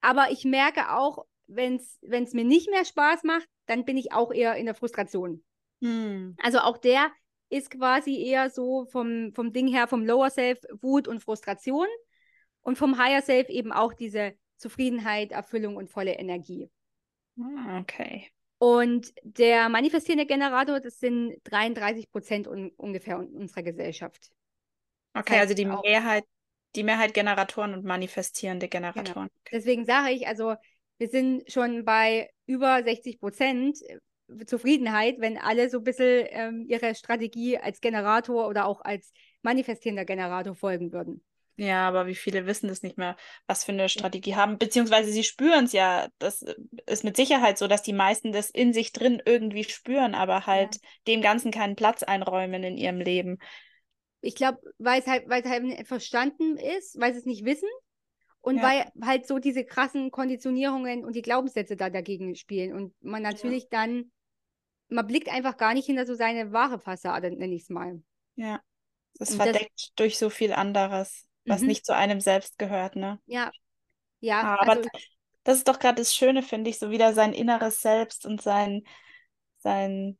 [0.00, 4.32] Aber ich merke auch, wenn es mir nicht mehr Spaß macht, dann bin ich auch
[4.32, 5.42] eher in der Frustration.
[5.80, 6.36] Hm.
[6.42, 7.10] Also auch der
[7.48, 11.86] ist quasi eher so vom, vom Ding her, vom Lower Self Wut und Frustration
[12.62, 16.70] und vom Higher Self eben auch diese Zufriedenheit, Erfüllung und volle Energie.
[17.38, 18.28] Ah, okay.
[18.58, 24.30] Und der manifestierende Generator, das sind 33 Prozent un ungefähr unserer Gesellschaft.
[25.14, 26.24] Okay, also die Mehrheit,
[26.74, 28.92] die Mehrheit Generatoren und manifestierende genau.
[28.92, 29.28] Generatoren.
[29.44, 29.58] Genau.
[29.58, 30.56] Deswegen sage ich, also
[30.98, 36.66] wir sind schon bei über 60 Prozent äh, Zufriedenheit, wenn alle so ein bisschen ähm,
[36.68, 41.22] ihre Strategie als Generator oder auch als manifestierender Generator folgen würden.
[41.56, 45.22] Ja, aber wie viele wissen das nicht mehr, was für eine Strategie haben, beziehungsweise sie
[45.22, 46.08] spüren es ja.
[46.18, 46.54] Das äh,
[46.86, 50.76] ist mit Sicherheit so, dass die meisten das in sich drin irgendwie spüren, aber halt
[50.76, 50.80] ja.
[51.06, 53.38] dem Ganzen keinen Platz einräumen in ihrem Leben.
[54.24, 57.68] Ich glaube, weil es halt, weil es halt verstanden ist, weil sie es nicht wissen
[58.40, 58.62] und ja.
[58.62, 63.64] weil halt so diese krassen Konditionierungen und die Glaubenssätze da dagegen spielen und man natürlich
[63.64, 63.68] ja.
[63.70, 64.12] dann,
[64.88, 68.02] man blickt einfach gar nicht hinter so seine wahre Fassade, nenne ich es mal.
[68.36, 68.60] Ja,
[69.18, 71.68] das ist verdeckt das, durch so viel anderes was mhm.
[71.68, 73.20] nicht zu einem selbst gehört, ne?
[73.26, 73.50] Ja.
[74.20, 74.40] Ja.
[74.40, 74.88] Ah, aber also,
[75.44, 78.84] das ist doch gerade das Schöne, finde ich, so wieder sein inneres Selbst und sein,
[79.58, 80.18] sein,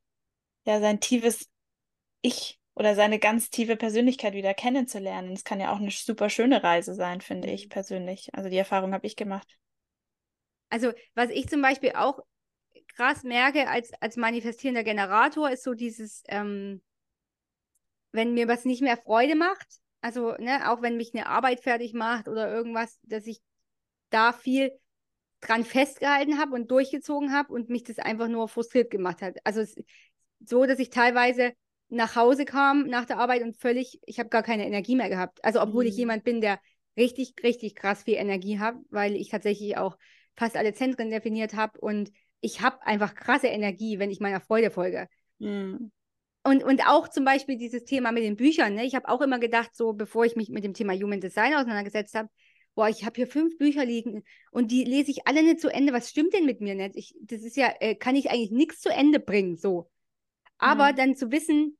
[0.67, 1.49] ja, sein tiefes
[2.21, 5.31] Ich oder seine ganz tiefe Persönlichkeit wieder kennenzulernen.
[5.31, 7.71] Das kann ja auch eine super schöne Reise sein, finde ich mhm.
[7.71, 8.35] persönlich.
[8.35, 9.59] Also die Erfahrung habe ich gemacht.
[10.71, 12.21] Also, was ich zum Beispiel auch
[12.97, 16.83] krass merke als, als manifestierender Generator, ist so dieses, ähm,
[18.13, 19.67] wenn mir was nicht mehr Freude macht,
[20.01, 23.41] also, ne, auch wenn mich eine Arbeit fertig macht oder irgendwas, dass ich
[24.11, 24.71] da viel
[25.41, 29.37] dran festgehalten habe und durchgezogen habe und mich das einfach nur frustriert gemacht hat.
[29.45, 29.77] Also es,
[30.41, 31.55] so, dass ich teilweise
[31.89, 35.45] nach Hause kam nach der Arbeit und völlig, ich habe gar keine Energie mehr gehabt.
[35.45, 35.91] Also obwohl mhm.
[35.91, 36.59] ich jemand bin, der
[36.97, 39.97] richtig, richtig krass viel Energie hat, weil ich tatsächlich auch
[40.37, 44.71] fast alle Zentren definiert habe und ich habe einfach krasse Energie, wenn ich meiner Freude
[44.71, 45.09] folge.
[45.39, 45.91] Mhm.
[46.47, 48.75] Und, und auch zum Beispiel dieses Thema mit den Büchern.
[48.75, 48.85] Ne?
[48.85, 52.15] Ich habe auch immer gedacht, so bevor ich mich mit dem Thema Human Design auseinandergesetzt
[52.15, 52.29] habe,
[52.75, 55.93] boah, ich habe hier fünf Bücher liegen und die lese ich alle nicht zu Ende.
[55.93, 56.97] Was stimmt denn mit mir nicht?
[56.97, 59.91] Ich, das ist ja, äh, kann ich eigentlich nichts zu Ende bringen, so.
[60.59, 60.97] Aber mhm.
[60.97, 61.77] dann zu wissen,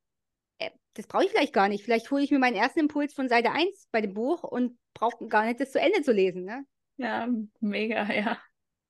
[0.59, 1.85] äh, das brauche ich vielleicht gar nicht.
[1.85, 5.27] Vielleicht hole ich mir meinen ersten Impuls von Seite 1 bei dem Buch und brauche
[5.29, 6.45] gar nicht, das zu Ende zu lesen.
[6.45, 6.65] Ne?
[6.97, 7.29] Ja,
[7.61, 8.39] mega, ja.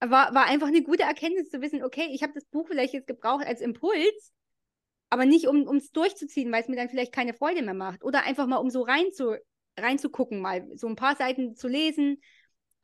[0.00, 3.06] War, war einfach eine gute Erkenntnis zu wissen, okay, ich habe das Buch vielleicht jetzt
[3.06, 4.34] gebraucht als Impuls
[5.14, 8.02] aber nicht, um es durchzuziehen, weil es mir dann vielleicht keine Freude mehr macht.
[8.02, 9.36] Oder einfach mal, um so rein zu,
[9.78, 12.20] reinzugucken, mal so ein paar Seiten zu lesen.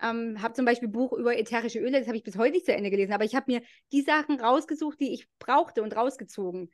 [0.01, 2.67] Ähm, habe zum Beispiel ein Buch über ätherische Öle, das habe ich bis heute nicht
[2.67, 6.71] zu Ende gelesen, aber ich habe mir die Sachen rausgesucht, die ich brauchte und rausgezogen.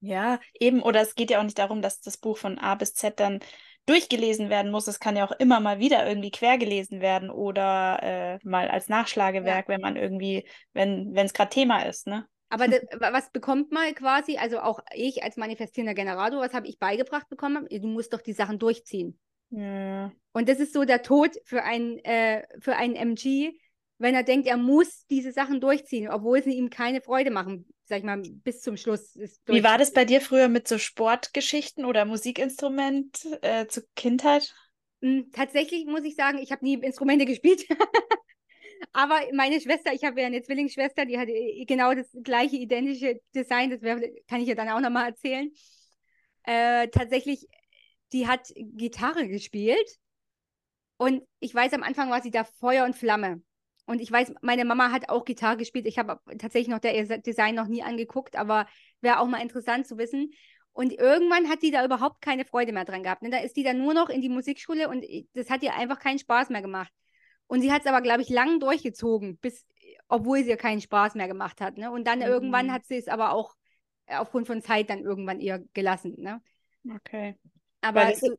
[0.00, 2.94] Ja, eben, oder es geht ja auch nicht darum, dass das Buch von A bis
[2.94, 3.40] Z dann
[3.86, 4.86] durchgelesen werden muss.
[4.86, 8.88] Es kann ja auch immer mal wieder irgendwie quer gelesen werden oder äh, mal als
[8.88, 9.74] Nachschlagewerk, ja.
[9.74, 12.26] wenn man irgendwie, wenn es gerade Thema ist, ne?
[12.52, 16.80] Aber das, was bekommt man quasi, also auch ich als manifestierender Generator, was habe ich
[16.80, 17.68] beigebracht bekommen?
[17.70, 19.18] Du musst doch die Sachen durchziehen.
[19.50, 20.10] Ja.
[20.32, 23.52] Und das ist so der Tod für einen, äh, für einen MG,
[24.00, 27.98] wenn er denkt, er muss diese Sachen durchziehen, obwohl sie ihm keine Freude machen, sag
[27.98, 29.14] ich mal, bis zum Schluss.
[29.44, 34.54] Wie war das bei dir früher mit so Sportgeschichten oder Musikinstrument äh, zur Kindheit?
[35.02, 37.66] Hm, tatsächlich muss ich sagen, ich habe nie Instrumente gespielt.
[38.92, 43.20] Aber meine Schwester, ich habe ja eine Zwillingsschwester, die hat äh, genau das gleiche identische
[43.34, 45.52] Design, das kann ich ja dann auch nochmal erzählen.
[46.44, 47.46] Äh, tatsächlich,
[48.14, 49.98] die hat Gitarre gespielt
[50.96, 53.42] und ich weiß, am Anfang war sie da Feuer und Flamme.
[53.90, 55.84] Und ich weiß, meine Mama hat auch Gitarre gespielt.
[55.84, 58.68] Ich habe tatsächlich noch der Design noch nie angeguckt, aber
[59.00, 60.32] wäre auch mal interessant zu wissen.
[60.72, 63.22] Und irgendwann hat die da überhaupt keine Freude mehr dran gehabt.
[63.22, 63.30] Ne?
[63.30, 66.20] Da ist die dann nur noch in die Musikschule und das hat ihr einfach keinen
[66.20, 66.92] Spaß mehr gemacht.
[67.48, 69.66] Und sie hat es aber, glaube ich, lang durchgezogen, bis,
[70.06, 71.76] obwohl sie ja keinen Spaß mehr gemacht hat.
[71.76, 71.90] Ne?
[71.90, 72.26] Und dann mhm.
[72.26, 73.56] irgendwann hat sie es aber auch
[74.06, 76.14] äh, aufgrund von Zeit dann irgendwann ihr gelassen.
[76.16, 76.40] Ne?
[76.94, 77.34] Okay.
[77.80, 78.36] Aber das, so,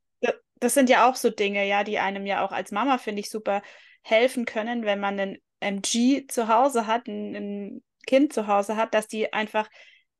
[0.61, 3.29] das, sind ja auch so Dinge, ja, die einem ja auch als Mama, finde ich,
[3.29, 3.61] super
[4.01, 8.93] helfen können, wenn man einen MG zu Hause hat, ein, ein Kind zu Hause hat,
[8.93, 9.69] dass die einfach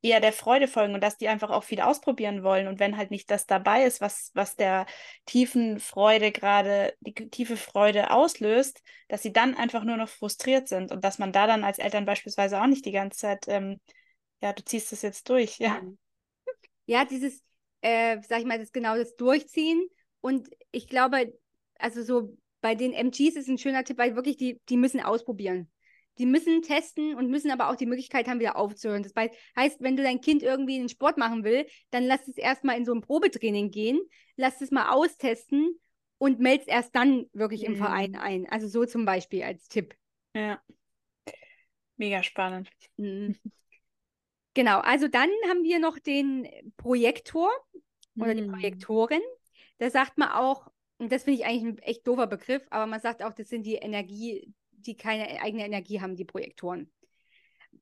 [0.04, 2.68] eher der Freude folgen und dass die einfach auch viel ausprobieren wollen.
[2.68, 4.86] Und wenn halt nicht das dabei ist, was, was der
[5.26, 10.92] tiefen Freude gerade, die tiefe Freude auslöst, dass sie dann einfach nur noch frustriert sind
[10.92, 13.80] und dass man da dann als Eltern beispielsweise auch nicht die ganze Zeit, ähm,
[14.42, 15.80] ja, du ziehst das jetzt durch, ja.
[16.86, 17.44] Ja, dieses,
[17.82, 19.88] äh, sag ich mal, das genau das Durchziehen.
[20.20, 21.32] Und ich glaube,
[21.78, 25.70] also so bei den MGs ist ein schöner Tipp, weil wirklich die, die müssen ausprobieren.
[26.18, 29.04] Die müssen testen und müssen aber auch die Möglichkeit haben, wieder aufzuhören.
[29.04, 29.14] Das
[29.56, 32.86] heißt, wenn du dein Kind irgendwie einen Sport machen will, dann lass es erstmal in
[32.86, 34.00] so ein Probetraining gehen,
[34.36, 35.80] lass es mal austesten
[36.18, 37.78] und melde es erst dann wirklich im mhm.
[37.78, 38.48] Verein ein.
[38.50, 39.96] Also so zum Beispiel als Tipp.
[40.36, 40.62] Ja.
[41.96, 42.70] Mega spannend.
[42.98, 43.38] Mhm.
[44.54, 47.50] Genau, also dann haben wir noch den Projektor
[48.16, 48.52] oder die mhm.
[48.52, 49.22] Projektorin.
[49.78, 50.71] Da sagt man auch,
[51.02, 53.66] und das finde ich eigentlich ein echt doofer Begriff, aber man sagt auch, das sind
[53.66, 56.92] die Energie, die keine eigene Energie haben, die Projektoren.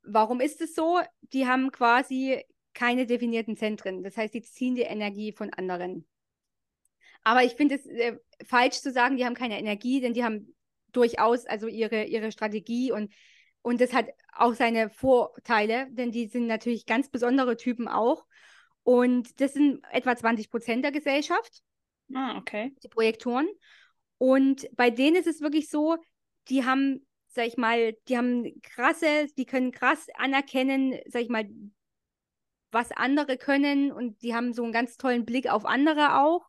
[0.04, 1.02] Warum ist es so?
[1.34, 2.42] Die haben quasi
[2.74, 4.04] keine definierten Zentren.
[4.04, 6.08] Das heißt, die ziehen die Energie von anderen.
[7.26, 10.56] Aber ich finde es äh, falsch zu sagen, die haben keine Energie, denn die haben
[10.94, 13.12] durchaus also ihre, ihre Strategie und,
[13.62, 18.26] und das hat auch seine Vorteile, denn die sind natürlich ganz besondere Typen auch.
[18.84, 21.64] Und das sind etwa 20 Prozent der Gesellschaft.
[22.14, 22.76] Ah, okay.
[22.84, 23.48] Die Projektoren.
[24.18, 25.98] Und bei denen ist es wirklich so,
[26.50, 31.48] die haben, sag ich mal, die haben krasse, die können krass anerkennen, sag ich mal,
[32.72, 36.48] was andere können und die haben so einen ganz tollen Blick auf andere auch.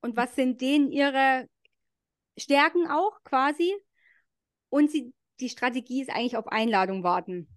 [0.00, 1.48] Und was sind denen ihre
[2.36, 3.74] Stärken auch quasi?
[4.68, 7.48] Und sie, die Strategie ist eigentlich auf Einladung warten.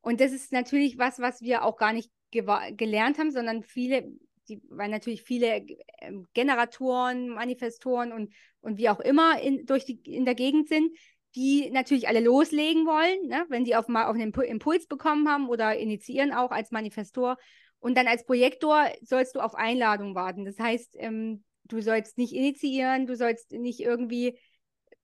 [0.00, 4.10] Und das ist natürlich was, was wir auch gar nicht gelernt haben, sondern viele,
[4.50, 5.64] die, weil natürlich viele
[6.00, 10.92] ähm, Generatoren, Manifestoren und, und wie auch immer in, durch die, in der Gegend sind,
[11.34, 13.46] die natürlich alle loslegen wollen, ne?
[13.48, 17.36] wenn die auf mal auf einen Impuls bekommen haben oder initiieren auch als Manifestor.
[17.78, 20.44] Und dann als Projektor sollst du auf Einladung warten.
[20.44, 24.38] Das heißt, ähm, du sollst nicht initiieren, du sollst nicht irgendwie,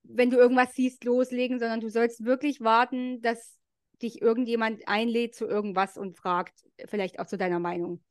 [0.03, 3.57] wenn du irgendwas siehst, loslegen, sondern du sollst wirklich warten, dass
[4.03, 6.55] dich irgendjemand einlädt zu irgendwas und fragt,
[6.87, 8.03] vielleicht auch zu deiner Meinung.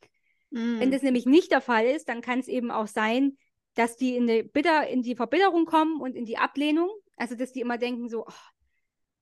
[0.52, 0.80] Mhm.
[0.80, 3.38] Wenn das nämlich nicht der Fall ist, dann kann es eben auch sein,
[3.76, 6.90] dass die in die, Bitter, in die Verbitterung kommen und in die Ablehnung.
[7.18, 8.34] Also, dass die immer denken so, oh,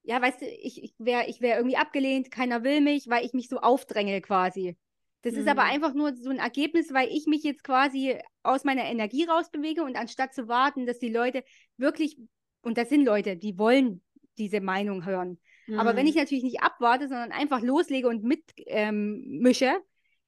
[0.04, 3.34] ja, weißt du, ich, ich wäre ich wär irgendwie abgelehnt, keiner will mich, weil ich
[3.34, 4.78] mich so aufdränge quasi.
[5.22, 5.40] Das mhm.
[5.40, 5.70] ist aber mhm.
[5.70, 9.96] einfach nur so ein Ergebnis, weil ich mich jetzt quasi aus meiner Energie rausbewege und
[9.96, 11.44] anstatt zu warten, dass die Leute
[11.78, 12.18] wirklich,
[12.62, 14.02] und das sind Leute, die wollen
[14.38, 15.40] diese Meinung hören.
[15.68, 15.80] Mhm.
[15.80, 16.22] Aber wenn ich mhm.
[16.22, 19.82] natürlich nicht abwarte, sondern einfach loslege und mitmische, ähm,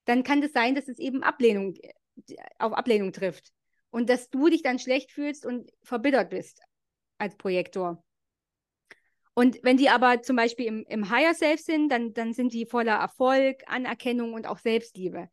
[0.05, 1.75] dann kann es das sein, dass es eben Ablehnung,
[2.59, 3.51] auf Ablehnung trifft.
[3.89, 6.61] Und dass du dich dann schlecht fühlst und verbittert bist
[7.17, 8.03] als Projektor.
[9.33, 12.65] Und wenn die aber zum Beispiel im, im Higher Self sind, dann, dann sind die
[12.65, 15.29] voller Erfolg, Anerkennung und auch Selbstliebe.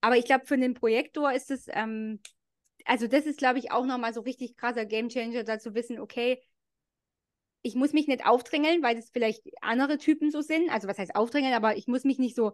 [0.00, 2.20] Aber ich glaube, für den Projektor ist es, ähm,
[2.84, 6.42] also das ist, glaube ich, auch nochmal so richtig krasser Gamechanger, da zu wissen, okay,
[7.62, 10.70] ich muss mich nicht aufdrängeln, weil das vielleicht andere Typen so sind.
[10.70, 12.52] Also was heißt aufdrängeln, aber ich muss mich nicht so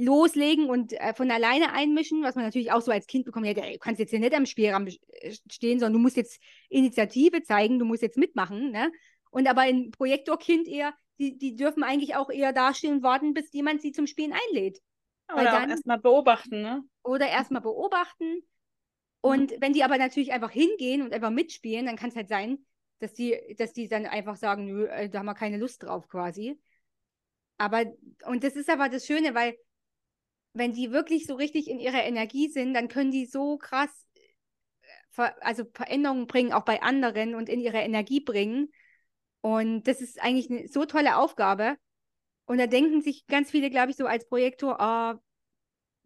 [0.00, 3.54] loslegen und äh, von alleine einmischen, was man natürlich auch so als Kind bekommt, ja,
[3.54, 7.78] du kannst jetzt hier nicht am Spielraum äh, stehen, sondern du musst jetzt Initiative zeigen,
[7.78, 8.90] du musst jetzt mitmachen, ne?
[9.30, 13.52] Und aber ein Projektorkind eher, die, die dürfen eigentlich auch eher dastehen und warten, bis
[13.52, 14.80] jemand sie zum Spielen einlädt.
[15.32, 16.82] Oder erstmal beobachten, ne?
[17.04, 18.42] Oder erstmal beobachten.
[19.20, 22.64] Und wenn die aber natürlich einfach hingehen und einfach mitspielen, dann kann es halt sein,
[23.00, 26.08] dass die, dass die dann einfach sagen, nö, äh, da haben wir keine Lust drauf
[26.08, 26.58] quasi.
[27.58, 27.84] Aber,
[28.24, 29.54] und das ist aber das Schöne, weil
[30.52, 33.90] wenn die wirklich so richtig in ihrer Energie sind, dann können die so krass,
[35.16, 38.70] äh, also Veränderungen bringen, auch bei anderen und in ihre Energie bringen.
[39.40, 41.76] Und das ist eigentlich eine so tolle Aufgabe.
[42.46, 45.20] Und da denken sich ganz viele, glaube ich, so als Projektor, oh,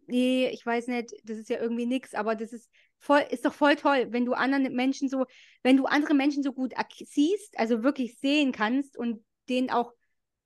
[0.07, 3.53] nee, ich weiß nicht, das ist ja irgendwie nichts, aber das ist voll, ist doch
[3.53, 5.25] voll toll, wenn du anderen Menschen so,
[5.63, 9.93] wenn du andere Menschen so gut siehst, also wirklich sehen kannst und denen auch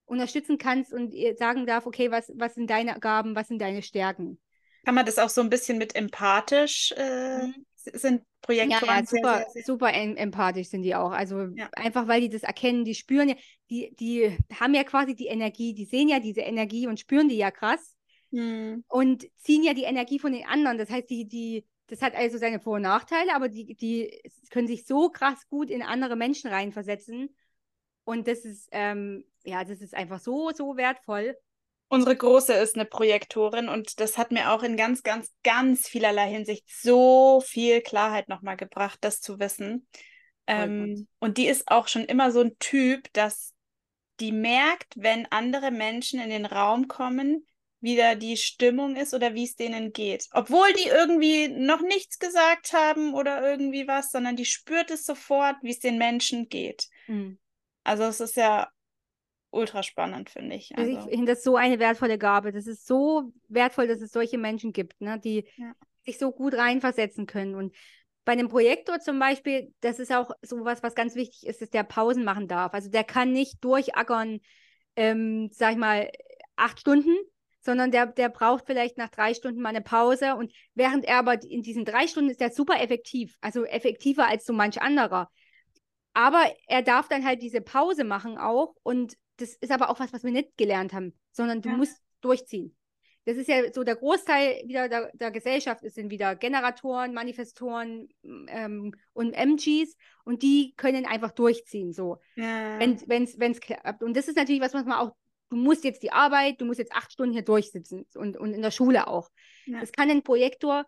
[0.09, 4.39] unterstützen kannst und sagen darf, okay, was, was sind deine Gaben, was sind deine Stärken.
[4.85, 7.65] Kann man das auch so ein bisschen mit empathisch, äh, mhm.
[7.75, 11.11] sind Projekte ja, ja, super, sehr, sehr, super empathisch sind die auch.
[11.11, 11.69] Also ja.
[11.73, 13.35] einfach, weil die das erkennen, die spüren ja,
[13.69, 17.37] die, die haben ja quasi die Energie, die sehen ja diese Energie und spüren die
[17.37, 17.97] ja krass
[18.31, 18.83] mhm.
[18.87, 20.77] und ziehen ja die Energie von den anderen.
[20.77, 24.67] Das heißt, die, die, das hat also seine Vor- und Nachteile, aber die, die können
[24.67, 27.29] sich so krass gut in andere Menschen reinversetzen.
[28.09, 31.37] Und das ist, ähm, ja, das ist einfach so, so wertvoll.
[31.89, 36.27] Unsere Große ist eine Projektorin und das hat mir auch in ganz, ganz, ganz vielerlei
[36.27, 39.85] Hinsicht so viel Klarheit nochmal gebracht, das zu wissen.
[40.47, 43.53] Ähm, und die ist auch schon immer so ein Typ, dass
[44.19, 47.45] die merkt, wenn andere Menschen in den Raum kommen,
[47.79, 50.27] wie da die Stimmung ist oder wie es denen geht.
[50.31, 55.57] Obwohl die irgendwie noch nichts gesagt haben oder irgendwie was, sondern die spürt es sofort,
[55.61, 56.87] wie es den Menschen geht.
[57.05, 57.37] Mhm.
[57.89, 58.67] Also es ist ja
[59.49, 60.77] ultra spannend, finde ich.
[60.77, 60.91] Also.
[60.91, 62.51] Ich finde das so eine wertvolle Gabe.
[62.51, 65.73] Das ist so wertvoll, dass es solche Menschen gibt, ne, die ja.
[66.05, 67.55] sich so gut reinversetzen können.
[67.55, 67.75] Und
[68.25, 71.71] bei einem Projektor zum Beispiel, das ist auch so was, was ganz wichtig ist, dass
[71.71, 72.75] der Pausen machen darf.
[72.75, 74.39] Also der kann nicht durchackern,
[74.95, 76.11] ähm, sag ich mal,
[76.57, 77.17] acht Stunden,
[77.59, 80.35] sondern der, der braucht vielleicht nach drei Stunden mal eine Pause.
[80.35, 84.45] Und während er aber in diesen drei Stunden ist der super effektiv, also effektiver als
[84.45, 85.31] so manch anderer.
[86.19, 90.11] Aber er darf dann halt diese Pause machen auch und das ist aber auch was,
[90.11, 91.77] was wir nicht gelernt haben, sondern du ja.
[91.77, 92.75] musst durchziehen.
[93.23, 98.09] Das ist ja so der Großteil wieder der, der Gesellschaft, es sind wieder Generatoren, Manifestoren
[98.21, 102.17] ähm, und MGs und die können einfach durchziehen, so.
[102.35, 102.77] Ja.
[102.79, 104.03] Wenn es klappt.
[104.03, 105.15] Und das ist natürlich was, was man auch,
[105.49, 108.61] du musst jetzt die Arbeit, du musst jetzt acht Stunden hier durchsitzen und, und in
[108.61, 109.29] der Schule auch.
[109.67, 109.79] Ja.
[109.79, 110.85] Das kann ein Projektor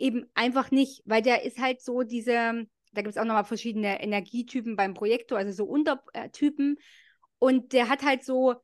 [0.00, 4.02] eben einfach nicht, weil der ist halt so diese, da gibt es auch nochmal verschiedene
[4.02, 6.78] Energietypen beim Projektor, also so Untertypen.
[7.38, 8.54] Und der hat halt so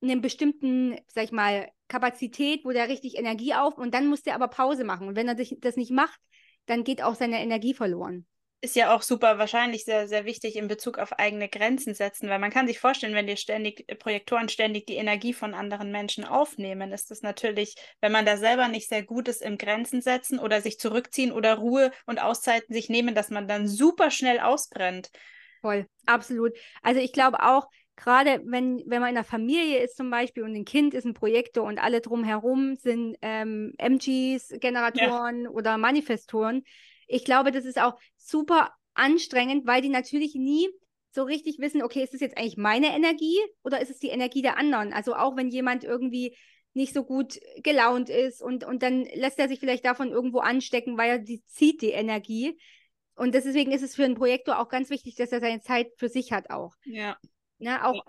[0.00, 4.34] einen bestimmten, sag ich mal, Kapazität, wo der richtig Energie auf und dann muss der
[4.34, 5.08] aber Pause machen.
[5.08, 6.18] Und wenn er das nicht macht,
[6.66, 8.26] dann geht auch seine Energie verloren.
[8.64, 12.38] Ist ja auch super wahrscheinlich sehr, sehr wichtig in Bezug auf eigene Grenzen setzen, weil
[12.38, 16.92] man kann sich vorstellen, wenn dir ständig Projektoren ständig die Energie von anderen Menschen aufnehmen,
[16.92, 20.60] ist das natürlich, wenn man da selber nicht sehr gut ist im Grenzen setzen oder
[20.60, 25.10] sich zurückziehen oder Ruhe und Auszeiten sich nehmen, dass man dann super schnell ausbrennt.
[25.60, 26.52] Voll, absolut.
[26.82, 30.54] Also ich glaube auch, gerade wenn, wenn man in einer Familie ist zum Beispiel und
[30.54, 35.50] ein Kind ist ein Projektor und alle drumherum sind ähm, MGs, Generatoren ja.
[35.50, 36.62] oder Manifestoren,
[37.06, 40.68] ich glaube, das ist auch super anstrengend, weil die natürlich nie
[41.10, 44.42] so richtig wissen, okay, ist das jetzt eigentlich meine Energie oder ist es die Energie
[44.42, 44.92] der anderen?
[44.92, 46.36] Also auch wenn jemand irgendwie
[46.74, 50.96] nicht so gut gelaunt ist und, und dann lässt er sich vielleicht davon irgendwo anstecken,
[50.96, 52.58] weil er die zieht die Energie.
[53.14, 56.08] Und deswegen ist es für einen Projektor auch ganz wichtig, dass er seine Zeit für
[56.08, 56.74] sich hat auch.
[56.84, 57.18] Ja.
[57.58, 58.02] Ne, auch, ja.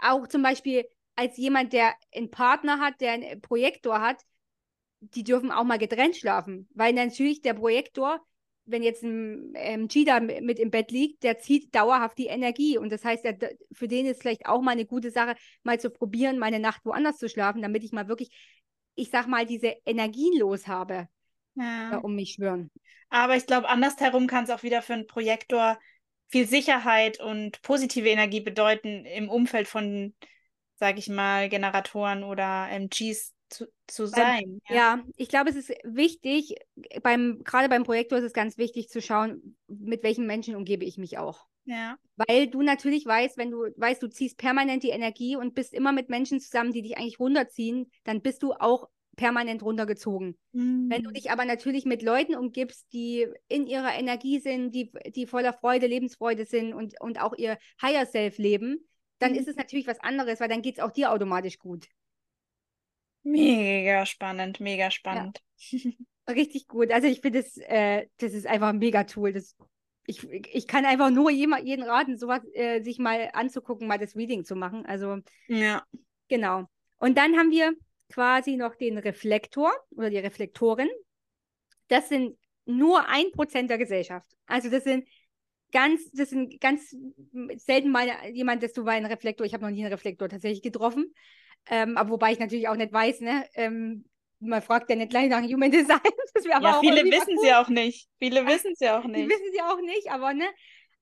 [0.00, 0.84] auch zum Beispiel
[1.16, 4.22] als jemand, der einen Partner hat, der einen Projektor hat,
[5.00, 8.20] die dürfen auch mal getrennt schlafen, weil natürlich der Projektor,
[8.64, 12.90] wenn jetzt ein ähm, Cheetah mit im Bett liegt, der zieht dauerhaft die Energie und
[12.90, 13.38] das heißt, der,
[13.72, 17.16] für den ist vielleicht auch mal eine gute Sache, mal zu probieren, meine Nacht woanders
[17.16, 18.30] zu schlafen, damit ich mal wirklich,
[18.94, 21.08] ich sag mal, diese Energien los habe.
[21.54, 22.70] Ja, um mich schwören.
[23.08, 25.78] Aber ich glaube, andersherum kann es auch wieder für einen Projektor
[26.28, 30.14] viel Sicherheit und positive Energie bedeuten im Umfeld von,
[30.76, 34.60] sage ich mal, Generatoren oder MGs zu, zu sein.
[34.68, 34.74] ja.
[34.74, 35.04] ja.
[35.16, 36.56] ich glaube, es ist wichtig,
[37.02, 40.98] beim, gerade beim Projektor ist es ganz wichtig zu schauen, mit welchen Menschen umgebe ich
[40.98, 41.46] mich auch.
[41.64, 41.98] Ja.
[42.16, 45.92] Weil du natürlich weißt, wenn du weißt, du ziehst permanent die Energie und bist immer
[45.92, 50.38] mit Menschen zusammen, die dich eigentlich runterziehen, dann bist du auch permanent runtergezogen.
[50.52, 50.86] Mhm.
[50.88, 51.14] Wenn du mm.
[51.14, 55.88] dich aber natürlich mit Leuten umgibst, die in ihrer Energie sind, die, die voller Freude,
[55.88, 58.88] Lebensfreude sind und, und auch ihr Higher Self leben,
[59.18, 59.38] dann mhm.
[59.38, 61.88] ist es natürlich was anderes, weil dann geht es auch dir automatisch gut.
[63.22, 65.40] Mega spannend, mega spannend.
[65.58, 65.90] Ja.
[66.28, 66.90] Richtig gut.
[66.90, 69.32] Also ich finde, das, äh, das ist einfach ein mega Tool.
[69.32, 69.56] Das,
[70.06, 74.14] ich, ich kann einfach nur jemand, jeden raten, sowas äh, sich mal anzugucken, mal das
[74.14, 74.84] Reading zu machen.
[74.84, 75.82] Also ja.
[76.28, 76.64] Genau.
[76.98, 77.72] Und dann haben wir
[78.10, 80.88] quasi noch den Reflektor oder die Reflektoren.
[81.88, 84.26] Das sind nur ein Prozent der Gesellschaft.
[84.46, 85.08] Also das sind
[85.72, 86.94] ganz, das sind ganz
[87.56, 90.62] selten mal jemand, dass du bei einem Reflektor, ich habe noch nie einen Reflektor tatsächlich
[90.62, 91.14] getroffen,
[91.70, 94.04] ähm, aber wobei ich natürlich auch nicht weiß, ne, ähm,
[94.40, 95.98] man fragt ja nicht gleich nach Human Design.
[96.44, 97.44] ja, viele wissen cool.
[97.44, 98.08] sie auch nicht.
[98.18, 99.24] Viele wissen sie auch nicht.
[99.24, 100.46] Die wissen sie auch nicht, aber ne,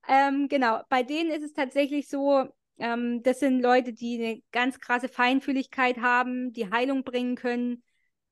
[0.08, 2.44] ähm, genau, bei denen ist es tatsächlich so,
[2.78, 7.82] ähm, das sind Leute, die eine ganz krasse Feinfühligkeit haben, die Heilung bringen können,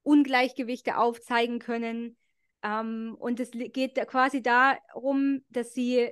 [0.03, 2.17] Ungleichgewichte aufzeigen können.
[2.63, 6.11] Ähm, und es geht quasi darum, dass sie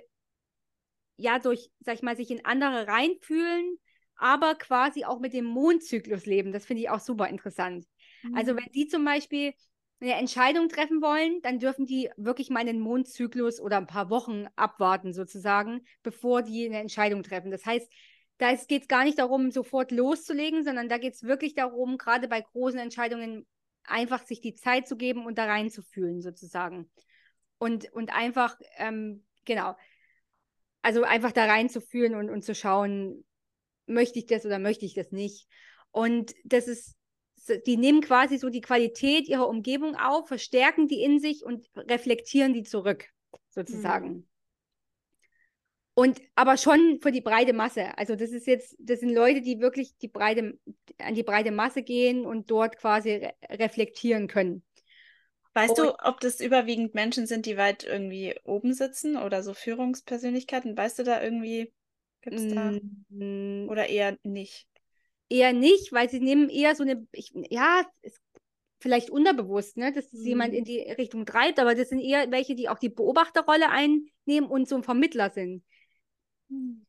[1.16, 3.78] ja durch, sag ich mal, sich in andere reinfühlen,
[4.22, 6.52] aber quasi auch mit dem Mondzyklus leben.
[6.52, 7.86] Das finde ich auch super interessant.
[8.22, 8.38] Also mhm.
[8.38, 9.52] Also wenn die zum Beispiel
[10.00, 14.46] eine Entscheidung treffen wollen, dann dürfen die wirklich mal einen Mondzyklus oder ein paar Wochen
[14.56, 17.50] abwarten sozusagen, bevor die eine Entscheidung treffen.
[17.50, 17.90] Das heißt,
[18.38, 22.28] da geht es gar nicht darum, sofort loszulegen, sondern da geht es wirklich darum, gerade
[22.28, 23.46] bei großen Entscheidungen
[23.84, 26.90] einfach sich die Zeit zu geben und da reinzufühlen sozusagen.
[27.58, 29.76] Und, und einfach, ähm, genau,
[30.80, 33.24] also einfach da reinzufühlen und, und zu schauen,
[33.92, 35.46] möchte ich das oder möchte ich das nicht.
[35.90, 36.96] Und das ist
[37.66, 42.54] die nehmen quasi so die Qualität ihrer Umgebung auf, verstärken die in sich und reflektieren
[42.54, 43.06] die zurück,
[43.50, 44.08] sozusagen.
[44.08, 44.26] Mhm.
[45.94, 47.98] Und aber schon für die breite Masse.
[47.98, 50.58] Also das ist jetzt, das sind Leute, die wirklich die breite,
[50.98, 54.62] an die breite Masse gehen und dort quasi re reflektieren können.
[55.52, 59.52] Weißt und, du, ob das überwiegend Menschen sind, die weit irgendwie oben sitzen oder so
[59.52, 60.74] Führungspersönlichkeiten?
[60.74, 61.74] Weißt du da irgendwie,
[62.22, 62.72] gibt es da?
[63.10, 64.66] Mm, oder eher nicht?
[65.32, 67.84] eher nicht, weil sie nehmen eher so eine, ich, ja,
[68.80, 70.26] vielleicht unterbewusst, ne, dass es mhm.
[70.26, 70.66] jemand in mhm.
[70.66, 74.76] die Richtung treibt, aber das sind eher welche, die auch die Beobachterrolle einnehmen und so
[74.76, 75.64] ein Vermittler sind.
[76.48, 76.84] Mhm.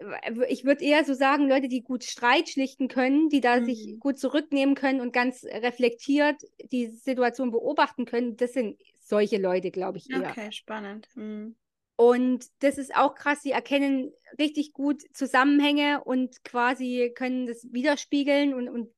[0.49, 3.65] Ich würde eher so sagen, Leute, die gut Streit schlichten können, die da mhm.
[3.65, 9.71] sich gut zurücknehmen können und ganz reflektiert die Situation beobachten können, das sind solche Leute,
[9.71, 10.29] glaube ich, eher.
[10.29, 11.07] Okay, spannend.
[11.15, 11.55] Mhm.
[11.95, 18.53] Und das ist auch krass, sie erkennen richtig gut Zusammenhänge und quasi können das widerspiegeln
[18.53, 18.89] und, und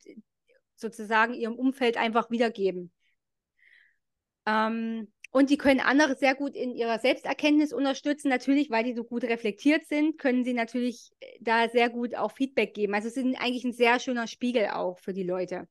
[0.76, 2.92] sozusagen ihrem Umfeld einfach wiedergeben.
[4.46, 8.30] Ähm, und die können andere sehr gut in ihrer Selbsterkenntnis unterstützen.
[8.30, 12.74] Natürlich, weil die so gut reflektiert sind, können sie natürlich da sehr gut auch Feedback
[12.74, 12.94] geben.
[12.94, 15.68] Also sind eigentlich ein sehr schöner Spiegel auch für die Leute.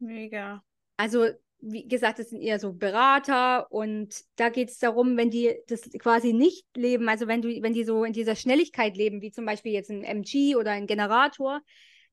[0.00, 0.64] Mega.
[0.96, 1.28] Also
[1.68, 5.82] wie gesagt, das sind eher so Berater und da geht es darum, wenn die das
[5.98, 9.44] quasi nicht leben, also wenn du, wenn die so in dieser Schnelligkeit leben, wie zum
[9.44, 11.60] Beispiel jetzt ein MG oder ein Generator,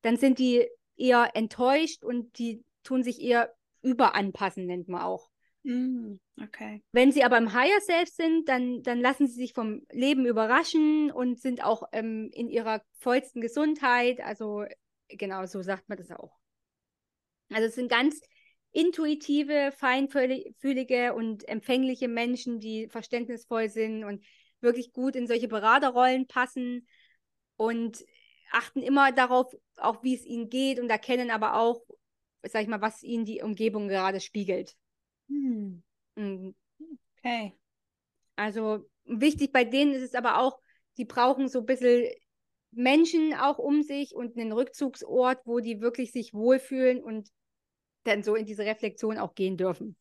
[0.02, 5.30] dann sind die eher enttäuscht und die tun sich eher überanpassen, nennt man auch.
[5.64, 6.82] Mm, okay.
[6.92, 11.12] Wenn sie aber im Higher Self sind, dann, dann lassen sie sich vom Leben überraschen
[11.12, 14.20] und sind auch ähm, in ihrer vollsten Gesundheit.
[14.20, 14.66] Also
[15.10, 16.38] genau, so sagt man das auch.
[17.50, 18.20] Also es sind ganz
[18.74, 24.24] intuitive, feinfühlige und empfängliche Menschen, die verständnisvoll sind und
[24.62, 26.88] wirklich gut in solche Beraterrollen passen
[27.56, 28.04] und
[28.52, 31.82] achten immer darauf, auch wie es ihnen geht und erkennen aber auch,
[32.44, 34.76] sag ich mal, was ihnen die Umgebung gerade spiegelt.
[35.30, 35.84] Hm.
[36.16, 36.56] Mhm.
[37.18, 37.54] Okay.
[38.36, 40.60] Also wichtig bei denen ist es aber auch,
[40.98, 42.08] die brauchen so ein bisschen
[42.72, 47.30] Menschen auch um sich und einen Rückzugsort, wo die wirklich sich wohlfühlen und
[48.04, 49.96] dann so in diese Reflexion auch gehen dürfen.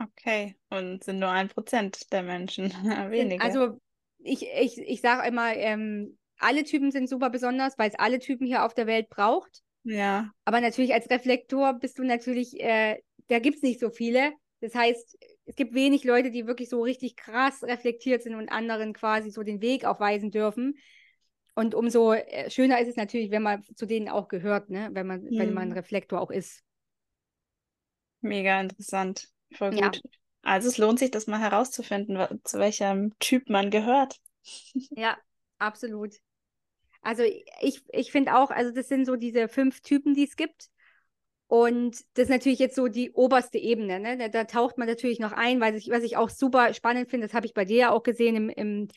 [0.00, 2.70] Okay, und sind nur ein Prozent der Menschen,
[3.10, 3.44] weniger.
[3.44, 3.80] Also
[4.18, 8.46] ich, ich, ich sage immer, ähm, alle Typen sind super besonders, weil es alle Typen
[8.46, 9.62] hier auf der Welt braucht.
[9.82, 10.30] Ja.
[10.44, 14.32] Aber natürlich als Reflektor bist du natürlich, äh, da gibt es nicht so viele.
[14.60, 18.92] Das heißt, es gibt wenig Leute, die wirklich so richtig krass reflektiert sind und anderen
[18.92, 20.78] quasi so den Weg aufweisen dürfen.
[21.54, 24.90] Und umso äh, schöner ist es natürlich, wenn man zu denen auch gehört, ne?
[24.92, 25.38] wenn, man, mhm.
[25.38, 25.74] wenn man ein mhm.
[25.74, 26.62] Reflektor auch ist.
[28.20, 29.28] Mega interessant.
[29.52, 29.80] Voll gut.
[29.80, 29.90] Ja.
[30.42, 34.16] Also es lohnt sich, das mal herauszufinden, zu welchem Typ man gehört.
[34.96, 35.18] Ja,
[35.58, 36.14] absolut.
[37.02, 37.22] Also
[37.60, 40.70] ich, ich finde auch, also das sind so diese fünf Typen, die es gibt.
[41.46, 44.00] Und das ist natürlich jetzt so die oberste Ebene.
[44.00, 44.16] Ne?
[44.18, 47.26] Da, da taucht man natürlich noch ein, weil ich, was ich auch super spannend finde,
[47.26, 48.88] das habe ich bei dir auch gesehen im, im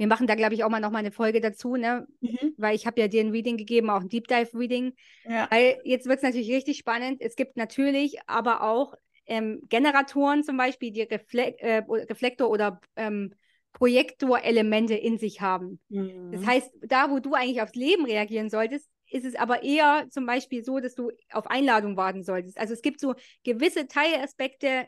[0.00, 2.06] wir machen da, glaube ich, auch mal noch mal eine Folge dazu, ne?
[2.22, 2.54] Mhm.
[2.56, 4.94] Weil ich habe ja dir ein Reading gegeben, auch ein Deep Dive Reading.
[5.28, 5.46] Ja.
[5.50, 7.20] Weil jetzt wird es natürlich richtig spannend.
[7.20, 8.94] Es gibt natürlich aber auch
[9.26, 13.34] ähm, Generatoren zum Beispiel, die Refle äh, Reflektor- oder ähm,
[13.74, 15.80] Projektorelemente in sich haben.
[15.90, 16.32] Mhm.
[16.32, 20.24] Das heißt, da, wo du eigentlich aufs Leben reagieren solltest, ist es aber eher zum
[20.24, 22.56] Beispiel so, dass du auf Einladung warten solltest.
[22.58, 24.86] Also es gibt so gewisse Teilaspekte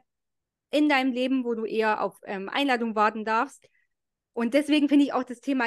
[0.70, 3.68] in deinem Leben, wo du eher auf ähm, Einladung warten darfst.
[4.32, 5.66] Und deswegen finde ich auch das Thema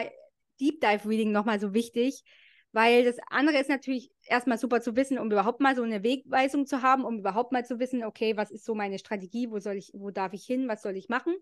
[0.59, 2.24] Deep Dive Reading nochmal so wichtig,
[2.72, 6.66] Weil das andere ist natürlich erstmal super zu wissen, um überhaupt mal so eine Wegweisung
[6.68, 9.78] zu haben, um überhaupt mal zu wissen, okay, was ist so meine Strategie, wo soll
[9.78, 11.36] ich, wo darf ich hin, was soll ich machen.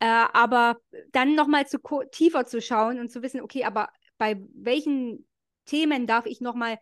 [0.00, 0.78] Äh, aber
[1.12, 1.78] dann nochmal zu
[2.12, 5.26] tiefer zu schauen und zu wissen, okay, aber bei welchen
[5.66, 6.78] Themen darf ich nochmal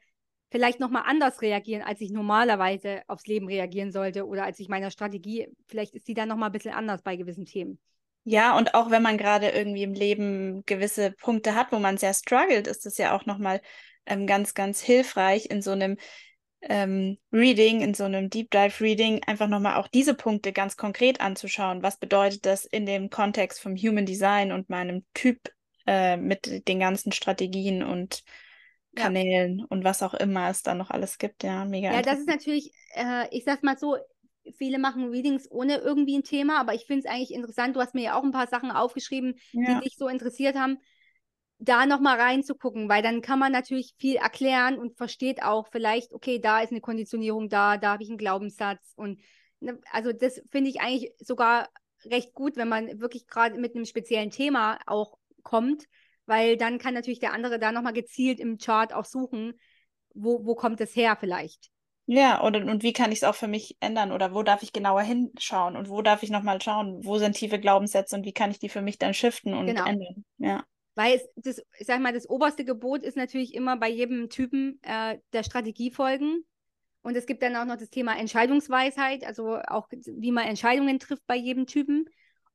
[0.51, 4.91] vielleicht nochmal anders reagieren, als ich normalerweise aufs Leben reagieren sollte oder als ich meiner
[4.91, 7.81] Strategie, vielleicht ist die dann nochmal ein bisschen anders bei gewissen Themen.
[8.29, 12.12] Ja, und auch wenn man gerade irgendwie im Leben gewisse Punkte hat, wo man sehr
[12.12, 13.61] struggelt, ist das ja auch nochmal
[14.05, 15.97] ähm, ganz, ganz hilfreich in so einem
[16.61, 21.20] ähm, Reading, in so einem Deep Dive Reading, einfach nochmal auch diese Punkte ganz konkret
[21.20, 21.85] anzuschauen.
[21.85, 25.39] Was bedeutet das in dem Kontext vom Human Design und meinem Typ
[25.87, 28.24] äh, mit den ganzen Strategien und
[28.97, 29.66] Kanälen ja.
[29.68, 31.45] und was auch immer es da noch alles gibt.
[31.45, 31.93] Ja, mega.
[31.93, 33.97] Ja, das ist natürlich, äh, ich sag's mal so,
[34.57, 37.76] viele machen Readings ohne irgendwie ein Thema, aber ich finde es eigentlich interessant.
[37.76, 39.74] Du hast mir ja auch ein paar Sachen aufgeschrieben, ja.
[39.74, 40.78] die dich so interessiert haben,
[41.59, 46.38] da nochmal reinzugucken, weil dann kann man natürlich viel erklären und versteht auch vielleicht, okay,
[46.38, 49.20] da ist eine Konditionierung da, da habe ich einen Glaubenssatz und
[49.61, 51.68] ne, also das finde ich eigentlich sogar
[52.05, 55.84] recht gut, wenn man wirklich gerade mit einem speziellen Thema auch kommt,
[56.26, 59.55] weil dann kann natürlich der andere da nochmal gezielt im Chart auch suchen,
[60.14, 61.70] wo, wo kommt es her vielleicht.
[62.07, 64.72] Ja, oder und wie kann ich es auch für mich ändern oder wo darf ich
[64.72, 68.52] genauer hinschauen und wo darf ich nochmal schauen, wo sind tiefe Glaubenssätze und wie kann
[68.52, 69.84] ich die für mich dann shiften und genau.
[69.84, 70.24] ändern.
[70.38, 70.64] Ja.
[70.94, 74.80] Weil es, das, ich sag mal, das oberste Gebot ist natürlich immer bei jedem Typen
[74.82, 76.44] äh, der Strategie folgen.
[77.02, 81.26] Und es gibt dann auch noch das Thema Entscheidungsweisheit, also auch wie man Entscheidungen trifft
[81.26, 82.07] bei jedem Typen.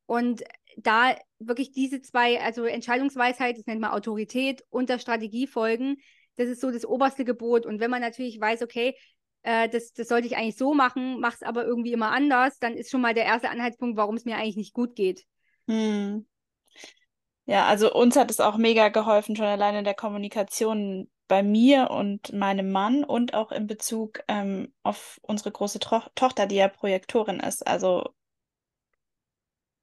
[0.05, 0.43] Und
[0.77, 5.97] da wirklich diese zwei, also Entscheidungsweisheit, das nennt man Autorität und der Strategie folgen,
[6.35, 7.65] das ist so das oberste Gebot.
[7.65, 8.95] Und wenn man natürlich weiß, okay,
[9.43, 12.73] äh, das, das sollte ich eigentlich so machen, mache es aber irgendwie immer anders, dann
[12.73, 15.25] ist schon mal der erste Anhaltspunkt, warum es mir eigentlich nicht gut geht.
[15.67, 16.25] Hm.
[17.45, 21.89] Ja, also uns hat es auch mega geholfen, schon alleine in der Kommunikation bei mir
[21.89, 26.67] und meinem Mann und auch in Bezug ähm, auf unsere große Tro Tochter, die ja
[26.67, 27.65] Projektorin ist.
[27.65, 28.09] Also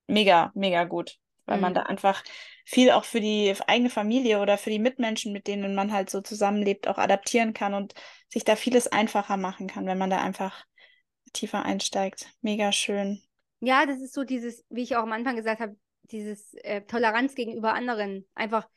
[0.06, 1.62] mega, mega gut, weil mhm.
[1.62, 2.22] man da einfach
[2.68, 6.20] viel auch für die eigene Familie oder für die Mitmenschen, mit denen man halt so
[6.20, 7.94] zusammenlebt, auch adaptieren kann und
[8.28, 10.66] sich da vieles einfacher machen kann, wenn man da einfach
[11.32, 12.26] tiefer einsteigt.
[12.42, 13.22] Mega schön.
[13.60, 15.76] Ja, das ist so dieses, wie ich auch am Anfang gesagt habe,
[16.10, 18.26] dieses äh, Toleranz gegenüber anderen.
[18.34, 18.68] Einfach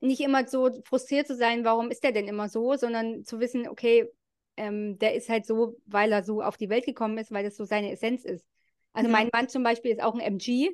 [0.00, 3.68] nicht immer so frustriert zu sein, warum ist der denn immer so, sondern zu wissen,
[3.68, 4.10] okay,
[4.56, 7.56] ähm, der ist halt so, weil er so auf die Welt gekommen ist, weil das
[7.56, 8.44] so seine Essenz ist.
[8.92, 9.16] Also ja.
[9.16, 10.70] mein Mann zum Beispiel ist auch ein MG.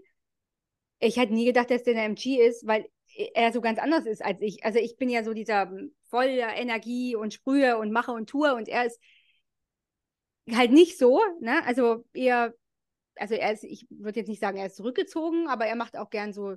[1.03, 2.89] Ich hätte nie gedacht, dass der ein MG ist, weil
[3.35, 4.65] er so ganz anders ist als ich.
[4.65, 8.55] Also ich bin ja so dieser hm, voller Energie und sprühe und mache und tue
[8.55, 9.01] und er ist
[10.51, 11.65] halt nicht so, ne?
[11.67, 12.55] Also eher
[13.17, 16.11] also er ist, ich würde jetzt nicht sagen, er ist zurückgezogen, aber er macht auch
[16.11, 16.57] gern so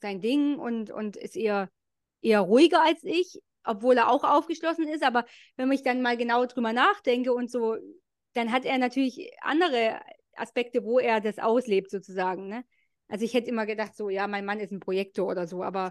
[0.00, 1.70] sein Ding und, und ist eher,
[2.22, 5.02] eher ruhiger als ich, obwohl er auch aufgeschlossen ist.
[5.02, 5.24] Aber
[5.56, 7.76] wenn ich dann mal genau drüber nachdenke und so,
[8.34, 10.00] dann hat er natürlich andere
[10.36, 12.48] Aspekte, wo er das auslebt, sozusagen.
[12.48, 12.64] Ne?
[13.08, 15.90] Also ich hätte immer gedacht, so, ja, mein Mann ist ein Projektor oder so, aber,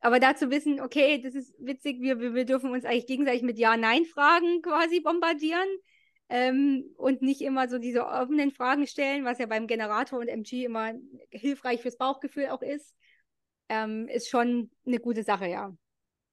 [0.00, 3.42] aber da zu wissen, okay, das ist witzig, wir, wir, wir dürfen uns eigentlich gegenseitig
[3.42, 5.68] mit Ja-Nein-Fragen quasi bombardieren
[6.28, 10.64] ähm, und nicht immer so diese offenen Fragen stellen, was ja beim Generator und MG
[10.64, 10.92] immer
[11.30, 12.94] hilfreich fürs Bauchgefühl auch ist,
[13.68, 15.72] ähm, ist schon eine gute Sache, ja.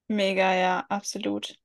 [0.08, 1.56] Mega, ja, absolut.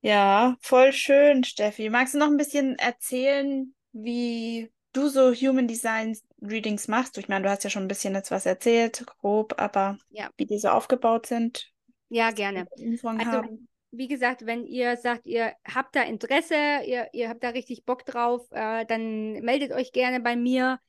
[0.00, 1.88] Ja, voll schön, Steffi.
[1.88, 7.18] Magst du noch ein bisschen erzählen, wie du so Human Design Readings machst?
[7.18, 10.30] Ich meine, du hast ja schon ein bisschen jetzt was erzählt, grob, aber ja.
[10.36, 11.72] wie die so aufgebaut sind.
[12.08, 12.66] Ja, gerne.
[12.76, 16.54] Also, haben wie gesagt, wenn ihr sagt, ihr habt da Interesse,
[16.86, 20.80] ihr, ihr habt da richtig Bock drauf, äh, dann meldet euch gerne bei mir.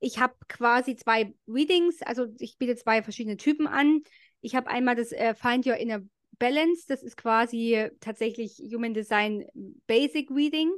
[0.00, 4.02] Ich habe quasi zwei Readings, also ich biete zwei verschiedene Typen an.
[4.40, 6.00] Ich habe einmal das äh, Find Your Inner
[6.38, 9.46] Balance, das ist quasi tatsächlich Human Design
[9.86, 10.70] Basic Reading.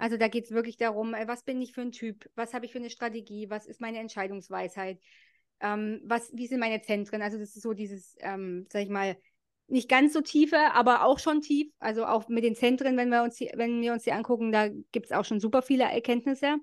[0.00, 2.64] Also da geht es wirklich darum, äh, was bin ich für ein Typ, was habe
[2.64, 4.98] ich für eine Strategie, was ist meine Entscheidungsweisheit,
[5.60, 7.20] ähm, was, wie sind meine Zentren.
[7.20, 9.16] Also das ist so dieses, ähm, sag ich mal,
[9.68, 11.70] nicht ganz so tiefe, aber auch schon tief.
[11.80, 14.68] Also auch mit den Zentren, wenn wir uns die, wenn wir uns die angucken, da
[14.68, 16.56] gibt es auch schon super viele Erkenntnisse.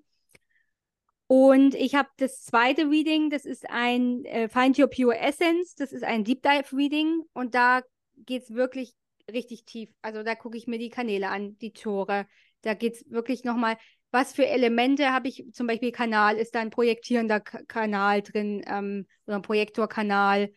[1.27, 5.91] Und ich habe das zweite Reading, das ist ein äh, Find Your Pure Essence, das
[5.91, 7.83] ist ein Deep Dive Reading und da
[8.15, 8.95] geht es wirklich
[9.31, 9.89] richtig tief.
[10.01, 12.25] Also da gucke ich mir die Kanäle an, die Tore.
[12.67, 13.77] Da geht es wirklich nochmal,
[14.11, 19.05] was für Elemente habe ich, zum Beispiel Kanal, ist da ein projektierender Kanal drin ähm,
[19.25, 20.51] oder ein Projektorkanal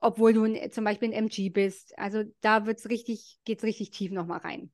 [0.00, 1.98] obwohl du zum Beispiel ein MG bist.
[1.98, 4.70] Also da wird's richtig, geht's richtig tief nochmal rein.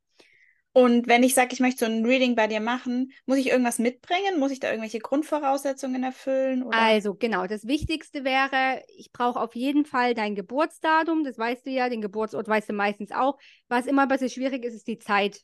[0.72, 3.78] Und wenn ich sage, ich möchte so ein Reading bei dir machen, muss ich irgendwas
[3.78, 4.40] mitbringen?
[4.40, 6.64] Muss ich da irgendwelche Grundvoraussetzungen erfüllen?
[6.64, 6.76] Oder?
[6.76, 11.70] Also genau, das Wichtigste wäre, ich brauche auf jeden Fall dein Geburtsdatum, das weißt du
[11.70, 13.38] ja, den Geburtsort weißt du meistens auch.
[13.68, 15.42] Was immer ein bisschen schwierig ist, ist die Zeit.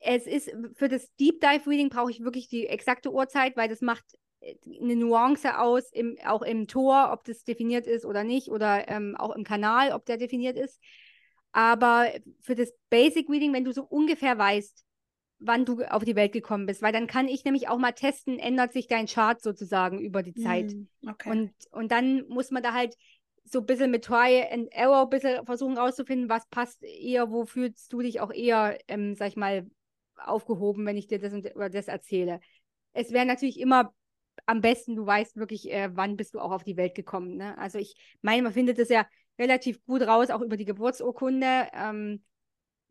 [0.00, 3.80] Es ist für das Deep Dive Reading brauche ich wirklich die exakte Uhrzeit, weil das
[3.80, 4.04] macht
[4.40, 8.88] äh, eine Nuance aus, im, auch im Tor, ob das definiert ist oder nicht, oder
[8.88, 10.80] ähm, auch im Kanal, ob der definiert ist.
[11.52, 14.84] Aber für das Basic Reading, wenn du so ungefähr weißt,
[15.40, 18.38] wann du auf die Welt gekommen bist, weil dann kann ich nämlich auch mal testen,
[18.38, 20.72] ändert sich dein Chart sozusagen über die Zeit.
[20.72, 21.30] Mm, okay.
[21.30, 22.96] Und, und dann muss man da halt
[23.44, 27.46] so ein bisschen mit Try and Error ein bisschen versuchen rauszufinden, was passt eher, wo
[27.46, 29.66] fühlst du dich auch eher, ähm, sag ich mal,
[30.20, 32.40] aufgehoben, wenn ich dir das und oder das erzähle.
[32.92, 33.92] Es wäre natürlich immer
[34.46, 37.36] am besten, du weißt wirklich, äh, wann bist du auch auf die Welt gekommen.
[37.36, 37.56] Ne?
[37.58, 39.06] Also ich meine, man findet das ja
[39.38, 41.68] relativ gut raus, auch über die Geburtsurkunde.
[41.72, 42.22] Ähm,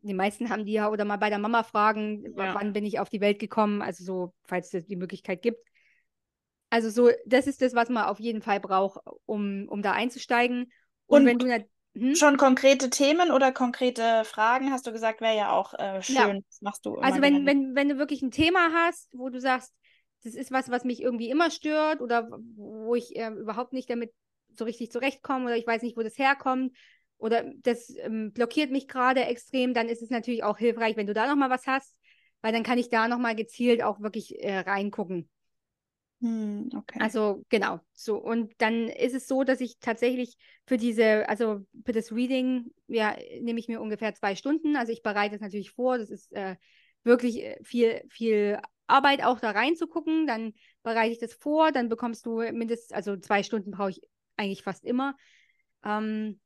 [0.00, 2.54] die meisten haben die ja oder mal bei der Mama fragen, ja.
[2.54, 5.60] wann bin ich auf die Welt gekommen, also so, falls es die Möglichkeit gibt.
[6.70, 10.70] Also so, das ist das, was man auf jeden Fall braucht, um, um da einzusteigen.
[11.06, 11.46] Und, Und wenn du
[11.98, 12.14] hm?
[12.14, 16.16] schon konkrete Themen oder konkrete Fragen, hast du gesagt, wäre ja auch äh, schön.
[16.16, 16.34] Ja.
[16.34, 16.96] Das machst du.
[16.96, 19.74] also wenn, wenn, wenn du wirklich ein Thema hast, wo du sagst,
[20.24, 24.12] das ist was, was mich irgendwie immer stört oder wo ich äh, überhaupt nicht damit
[24.54, 26.76] so richtig zurechtkomme oder ich weiß nicht, wo das herkommt
[27.18, 31.14] oder das ähm, blockiert mich gerade extrem, dann ist es natürlich auch hilfreich, wenn du
[31.14, 31.96] da nochmal was hast,
[32.42, 35.28] weil dann kann ich da nochmal gezielt auch wirklich äh, reingucken.
[36.20, 36.98] Hm, okay.
[37.00, 38.16] Also genau, so.
[38.16, 43.16] Und dann ist es so, dass ich tatsächlich für diese, also für das Reading, ja,
[43.40, 44.76] nehme ich mir ungefähr zwei Stunden.
[44.76, 45.96] Also ich bereite es natürlich vor.
[45.98, 46.56] Das ist äh,
[47.04, 48.58] wirklich äh, viel, viel
[48.88, 50.26] Arbeit auch da reinzugucken.
[50.26, 54.00] Dann bereite ich das vor, dann bekommst du mindestens, also zwei Stunden brauche ich
[54.36, 55.14] eigentlich fast immer.
[55.84, 56.40] Ähm,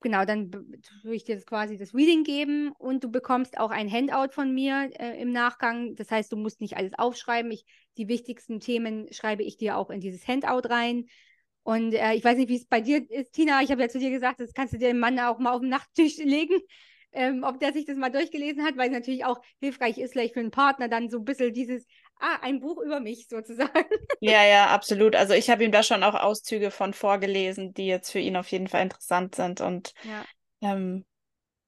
[0.00, 3.90] genau, dann würde ich dir das quasi das Reading geben und du bekommst auch ein
[3.90, 5.96] Handout von mir äh, im Nachgang.
[5.96, 7.50] Das heißt, du musst nicht alles aufschreiben.
[7.50, 7.64] Ich,
[7.96, 11.06] die wichtigsten Themen schreibe ich dir auch in dieses Handout rein.
[11.62, 13.62] Und äh, ich weiß nicht, wie es bei dir ist, Tina.
[13.62, 15.60] Ich habe ja zu dir gesagt, das kannst du dir dem Mann auch mal auf
[15.60, 16.58] den Nachttisch legen
[17.14, 20.34] ähm, ob der sich das mal durchgelesen hat, weil es natürlich auch hilfreich ist, vielleicht
[20.34, 21.86] für einen Partner dann so ein bisschen dieses,
[22.18, 23.88] ah, ein Buch über mich sozusagen.
[24.20, 25.16] Ja, ja, absolut.
[25.16, 28.48] Also ich habe ihm da schon auch Auszüge von vorgelesen, die jetzt für ihn auf
[28.48, 29.60] jeden Fall interessant sind.
[29.60, 30.24] Und ja.
[30.60, 31.04] ähm,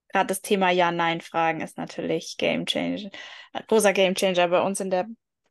[0.08, 3.10] gerade das Thema Ja-Nein-Fragen ist natürlich Game Changer,
[3.68, 5.06] großer Game Changer bei uns in der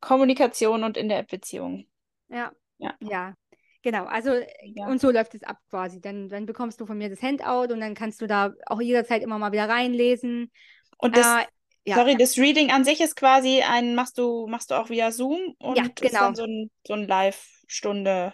[0.06, 1.88] Kommunikation und in der Beziehung.
[2.30, 2.52] Ja.
[2.78, 2.94] Ja.
[3.02, 3.34] ja.
[3.82, 4.32] Genau, also
[4.64, 4.88] ja.
[4.88, 6.00] und so läuft es ab quasi.
[6.00, 9.22] Dann, dann bekommst du von mir das Handout und dann kannst du da auch jederzeit
[9.22, 10.52] immer mal wieder reinlesen.
[10.98, 11.46] Und das, äh,
[11.86, 11.96] ja.
[11.96, 15.56] sorry, das Reading an sich ist quasi ein, machst du, machst du auch via Zoom
[15.60, 16.06] und ja, genau.
[16.06, 18.34] ist dann so ein, so ein Live-Stunde,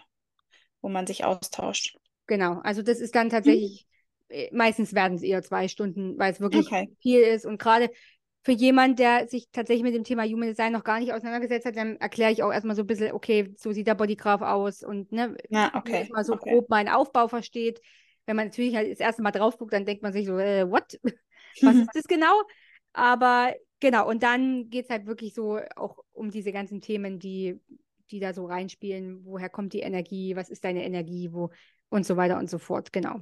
[0.81, 1.97] wo man sich austauscht.
[2.27, 3.87] Genau, also das ist dann tatsächlich,
[4.29, 4.57] hm.
[4.57, 6.95] meistens werden es eher zwei Stunden, weil es wirklich okay.
[7.01, 7.45] viel ist.
[7.45, 7.89] Und gerade
[8.43, 11.75] für jemanden, der sich tatsächlich mit dem Thema Human Design noch gar nicht auseinandergesetzt hat,
[11.75, 15.11] dann erkläre ich auch erstmal so ein bisschen, okay, so sieht der Bodygraph aus und
[15.11, 15.99] ne, ja, okay.
[15.99, 16.49] erstmal so okay.
[16.49, 17.81] grob meinen Aufbau versteht.
[18.25, 20.69] Wenn man natürlich halt das erste Mal drauf guckt, dann denkt man sich so, äh,
[20.69, 20.99] what?
[21.61, 22.41] Was ist das genau?
[22.93, 27.59] Aber genau, und dann geht es halt wirklich so auch um diese ganzen Themen, die,
[28.09, 29.23] die da so reinspielen.
[29.23, 30.35] Woher kommt die Energie?
[30.35, 31.31] Was ist deine Energie?
[31.31, 31.51] Wo
[31.89, 33.19] und so weiter und so fort, genau.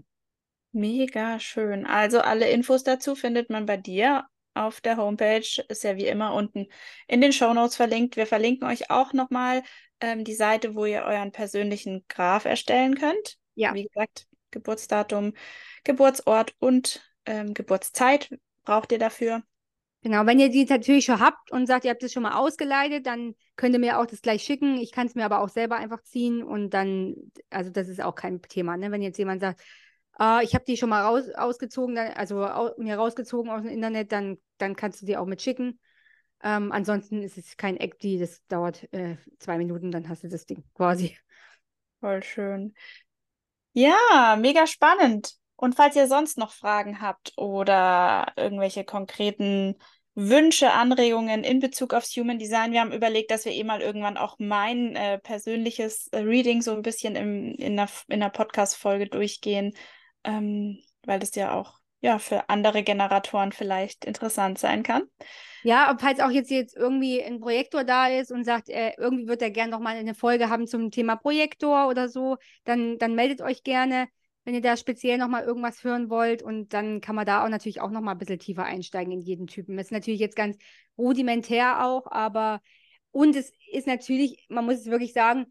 [0.72, 1.86] Mega schön.
[1.86, 5.64] Also alle Infos dazu findet man bei dir auf der Homepage.
[5.68, 6.68] Ist ja wie immer unten
[7.08, 8.16] in den Show Notes verlinkt.
[8.16, 9.64] Wir verlinken euch auch nochmal
[10.02, 13.38] ähm, die Seite, wo ihr euren persönlichen Graph erstellen könnt.
[13.56, 13.74] Ja.
[13.74, 15.34] Wie gesagt, Geburtsdatum,
[15.84, 18.30] Geburtsort und ähm, Geburtszeit
[18.64, 19.44] braucht ihr dafür.
[20.02, 23.06] Genau, wenn ihr die natürlich schon habt und sagt, ihr habt das schon mal ausgeleitet,
[23.06, 24.78] dann könnt ihr mir auch das gleich schicken.
[24.78, 27.16] Ich kann es mir aber auch selber einfach ziehen und dann,
[27.50, 28.78] also das ist auch kein Thema.
[28.78, 28.92] Ne?
[28.92, 29.62] Wenn jetzt jemand sagt,
[30.20, 34.12] äh, ich habe die schon mal raus, ausgezogen, also au, mir rausgezogen aus dem Internet,
[34.12, 35.80] dann, dann kannst du die auch mitschicken.
[36.42, 40.46] Ähm, ansonsten ist es kein Acti, das dauert äh, zwei Minuten, dann hast du das
[40.46, 41.18] Ding quasi.
[42.00, 42.74] Voll schön.
[43.74, 45.34] Ja, mega spannend.
[45.56, 49.76] Und falls ihr sonst noch Fragen habt oder irgendwelche konkreten
[50.16, 52.74] Wünsche, Anregungen in Bezug aufs Human Design.
[52.74, 56.74] Wir haben überlegt, dass wir eh mal irgendwann auch mein äh, persönliches äh, Reading so
[56.74, 59.74] ein bisschen im, in einer, in einer Podcast-Folge durchgehen,
[60.24, 65.04] ähm, weil das ja auch ja, für andere Generatoren vielleicht interessant sein kann.
[65.64, 69.42] Ja, falls auch jetzt, jetzt irgendwie ein Projektor da ist und sagt, äh, irgendwie wird
[69.42, 73.42] er gerne noch mal eine Folge haben zum Thema Projektor oder so, dann, dann meldet
[73.42, 74.08] euch gerne,
[74.46, 77.50] wenn ihr da speziell noch mal irgendwas hören wollt und dann kann man da auch
[77.50, 79.76] natürlich auch noch mal ein bisschen tiefer einsteigen in jeden Typen.
[79.76, 80.58] Das ist natürlich jetzt ganz
[80.98, 82.62] rudimentär auch, aber
[83.12, 85.48] und es ist natürlich, man muss es wirklich sagen,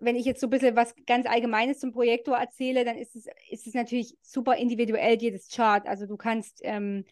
[0.00, 3.26] wenn ich jetzt so ein bisschen was ganz Allgemeines zum Projektor erzähle, dann ist es,
[3.50, 5.86] ist es natürlich super individuell, jedes Chart.
[5.86, 7.04] Also du kannst, ähm,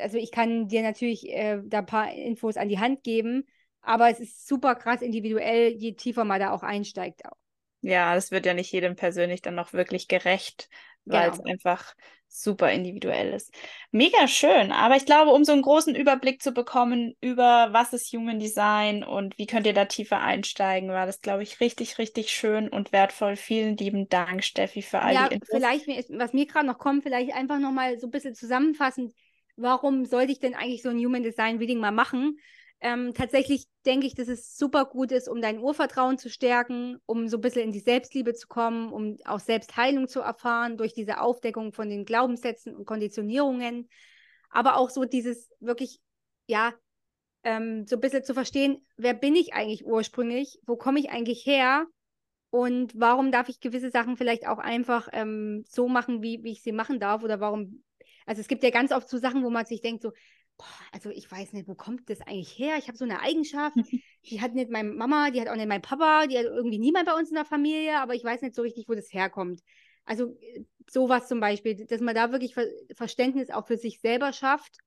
[0.00, 3.44] also ich kann dir natürlich äh, da ein paar Infos an die Hand geben,
[3.82, 7.22] aber es ist super krass individuell, je tiefer man da auch einsteigt.
[7.82, 10.68] Ja, das wird ja nicht jedem persönlich dann noch wirklich gerecht,
[11.10, 11.42] weil genau.
[11.42, 11.94] es einfach
[12.32, 13.52] super individuell ist.
[13.90, 18.12] Mega schön, aber ich glaube, um so einen großen Überblick zu bekommen über was ist
[18.12, 22.30] Human Design und wie könnt ihr da tiefer einsteigen, war das, glaube ich, richtig, richtig
[22.30, 23.34] schön und wertvoll.
[23.34, 25.48] Vielen lieben Dank, Steffi, für all ja, die Infos.
[25.50, 29.12] Vielleicht, was mir gerade noch kommt, vielleicht einfach nochmal so ein bisschen zusammenfassend,
[29.56, 32.38] warum sollte ich denn eigentlich so ein Human Design Reading mal machen?
[32.82, 37.28] Ähm, tatsächlich denke ich, dass es super gut ist, um dein Urvertrauen zu stärken, um
[37.28, 41.20] so ein bisschen in die Selbstliebe zu kommen, um auch Selbstheilung zu erfahren durch diese
[41.20, 43.88] Aufdeckung von den Glaubenssätzen und Konditionierungen.
[44.48, 46.00] Aber auch so dieses wirklich,
[46.46, 46.72] ja,
[47.44, 51.44] ähm, so ein bisschen zu verstehen, wer bin ich eigentlich ursprünglich, wo komme ich eigentlich
[51.44, 51.86] her
[52.50, 56.62] und warum darf ich gewisse Sachen vielleicht auch einfach ähm, so machen, wie, wie ich
[56.62, 57.84] sie machen darf oder warum.
[58.26, 60.12] Also es gibt ja ganz oft so Sachen, wo man sich denkt, so,
[60.92, 62.76] also ich weiß nicht, wo kommt das eigentlich her?
[62.78, 63.76] Ich habe so eine Eigenschaft,
[64.24, 67.06] die hat nicht meine Mama, die hat auch nicht mein Papa, die hat irgendwie niemand
[67.06, 69.60] bei uns in der Familie, aber ich weiß nicht so richtig, wo das herkommt.
[70.04, 70.36] Also
[70.88, 74.78] sowas zum Beispiel, dass man da wirklich Ver Verständnis auch für sich selber schafft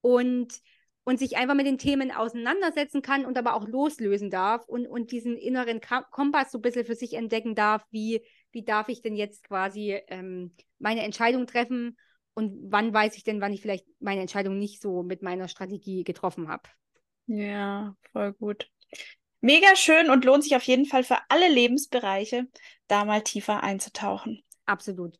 [0.00, 0.60] und,
[1.04, 5.12] und sich einfach mit den Themen auseinandersetzen kann und aber auch loslösen darf und, und
[5.12, 9.16] diesen inneren Kompass so ein bisschen für sich entdecken darf, wie, wie darf ich denn
[9.16, 11.96] jetzt quasi ähm, meine Entscheidung treffen
[12.34, 16.04] und wann weiß ich denn, wann ich vielleicht meine Entscheidung nicht so mit meiner Strategie
[16.04, 16.68] getroffen habe.
[17.26, 18.68] Ja, voll gut.
[19.40, 22.46] Mega schön und lohnt sich auf jeden Fall für alle Lebensbereiche,
[22.88, 24.42] da mal tiefer einzutauchen.
[24.66, 25.18] Absolut.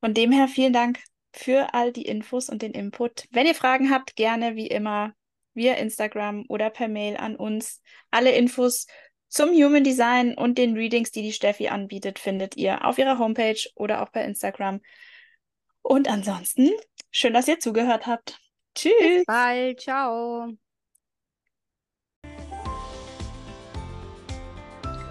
[0.00, 1.00] Von dem her vielen Dank
[1.34, 3.26] für all die Infos und den Input.
[3.30, 5.14] Wenn ihr Fragen habt, gerne wie immer
[5.54, 7.82] via Instagram oder per Mail an uns.
[8.10, 8.86] Alle Infos
[9.28, 13.60] zum Human Design und den Readings, die die Steffi anbietet, findet ihr auf ihrer Homepage
[13.74, 14.80] oder auch bei Instagram.
[15.82, 16.70] Und ansonsten,
[17.10, 18.38] schön, dass ihr zugehört habt.
[18.74, 18.92] Tschüss.
[18.98, 19.80] Bis bald.
[19.80, 20.48] Ciao.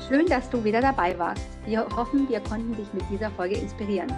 [0.08, 1.48] Schön, dass du wieder dabei warst.
[1.66, 4.12] Wir hoffen, wir konnten dich mit dieser Folge inspirieren.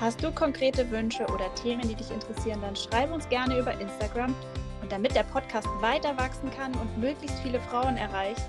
[0.00, 4.34] Hast du konkrete Wünsche oder Themen, die dich interessieren, dann schreib uns gerne über Instagram.
[4.80, 8.42] Und damit der Podcast weiter wachsen kann und möglichst viele Frauen erreicht,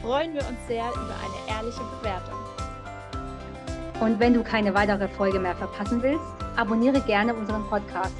[0.00, 2.38] freuen wir uns sehr über eine ehrliche Bewertung.
[4.00, 8.14] Und wenn du keine weitere Folge mehr verpassen willst, abonniere gerne unseren Podcast.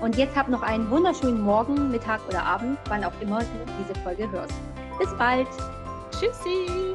[0.00, 3.98] Und jetzt hab noch einen wunderschönen Morgen, Mittag oder Abend, wann auch immer du diese
[4.00, 4.54] Folge hörst.
[4.98, 5.48] Bis bald.
[6.10, 6.94] Tschüssi.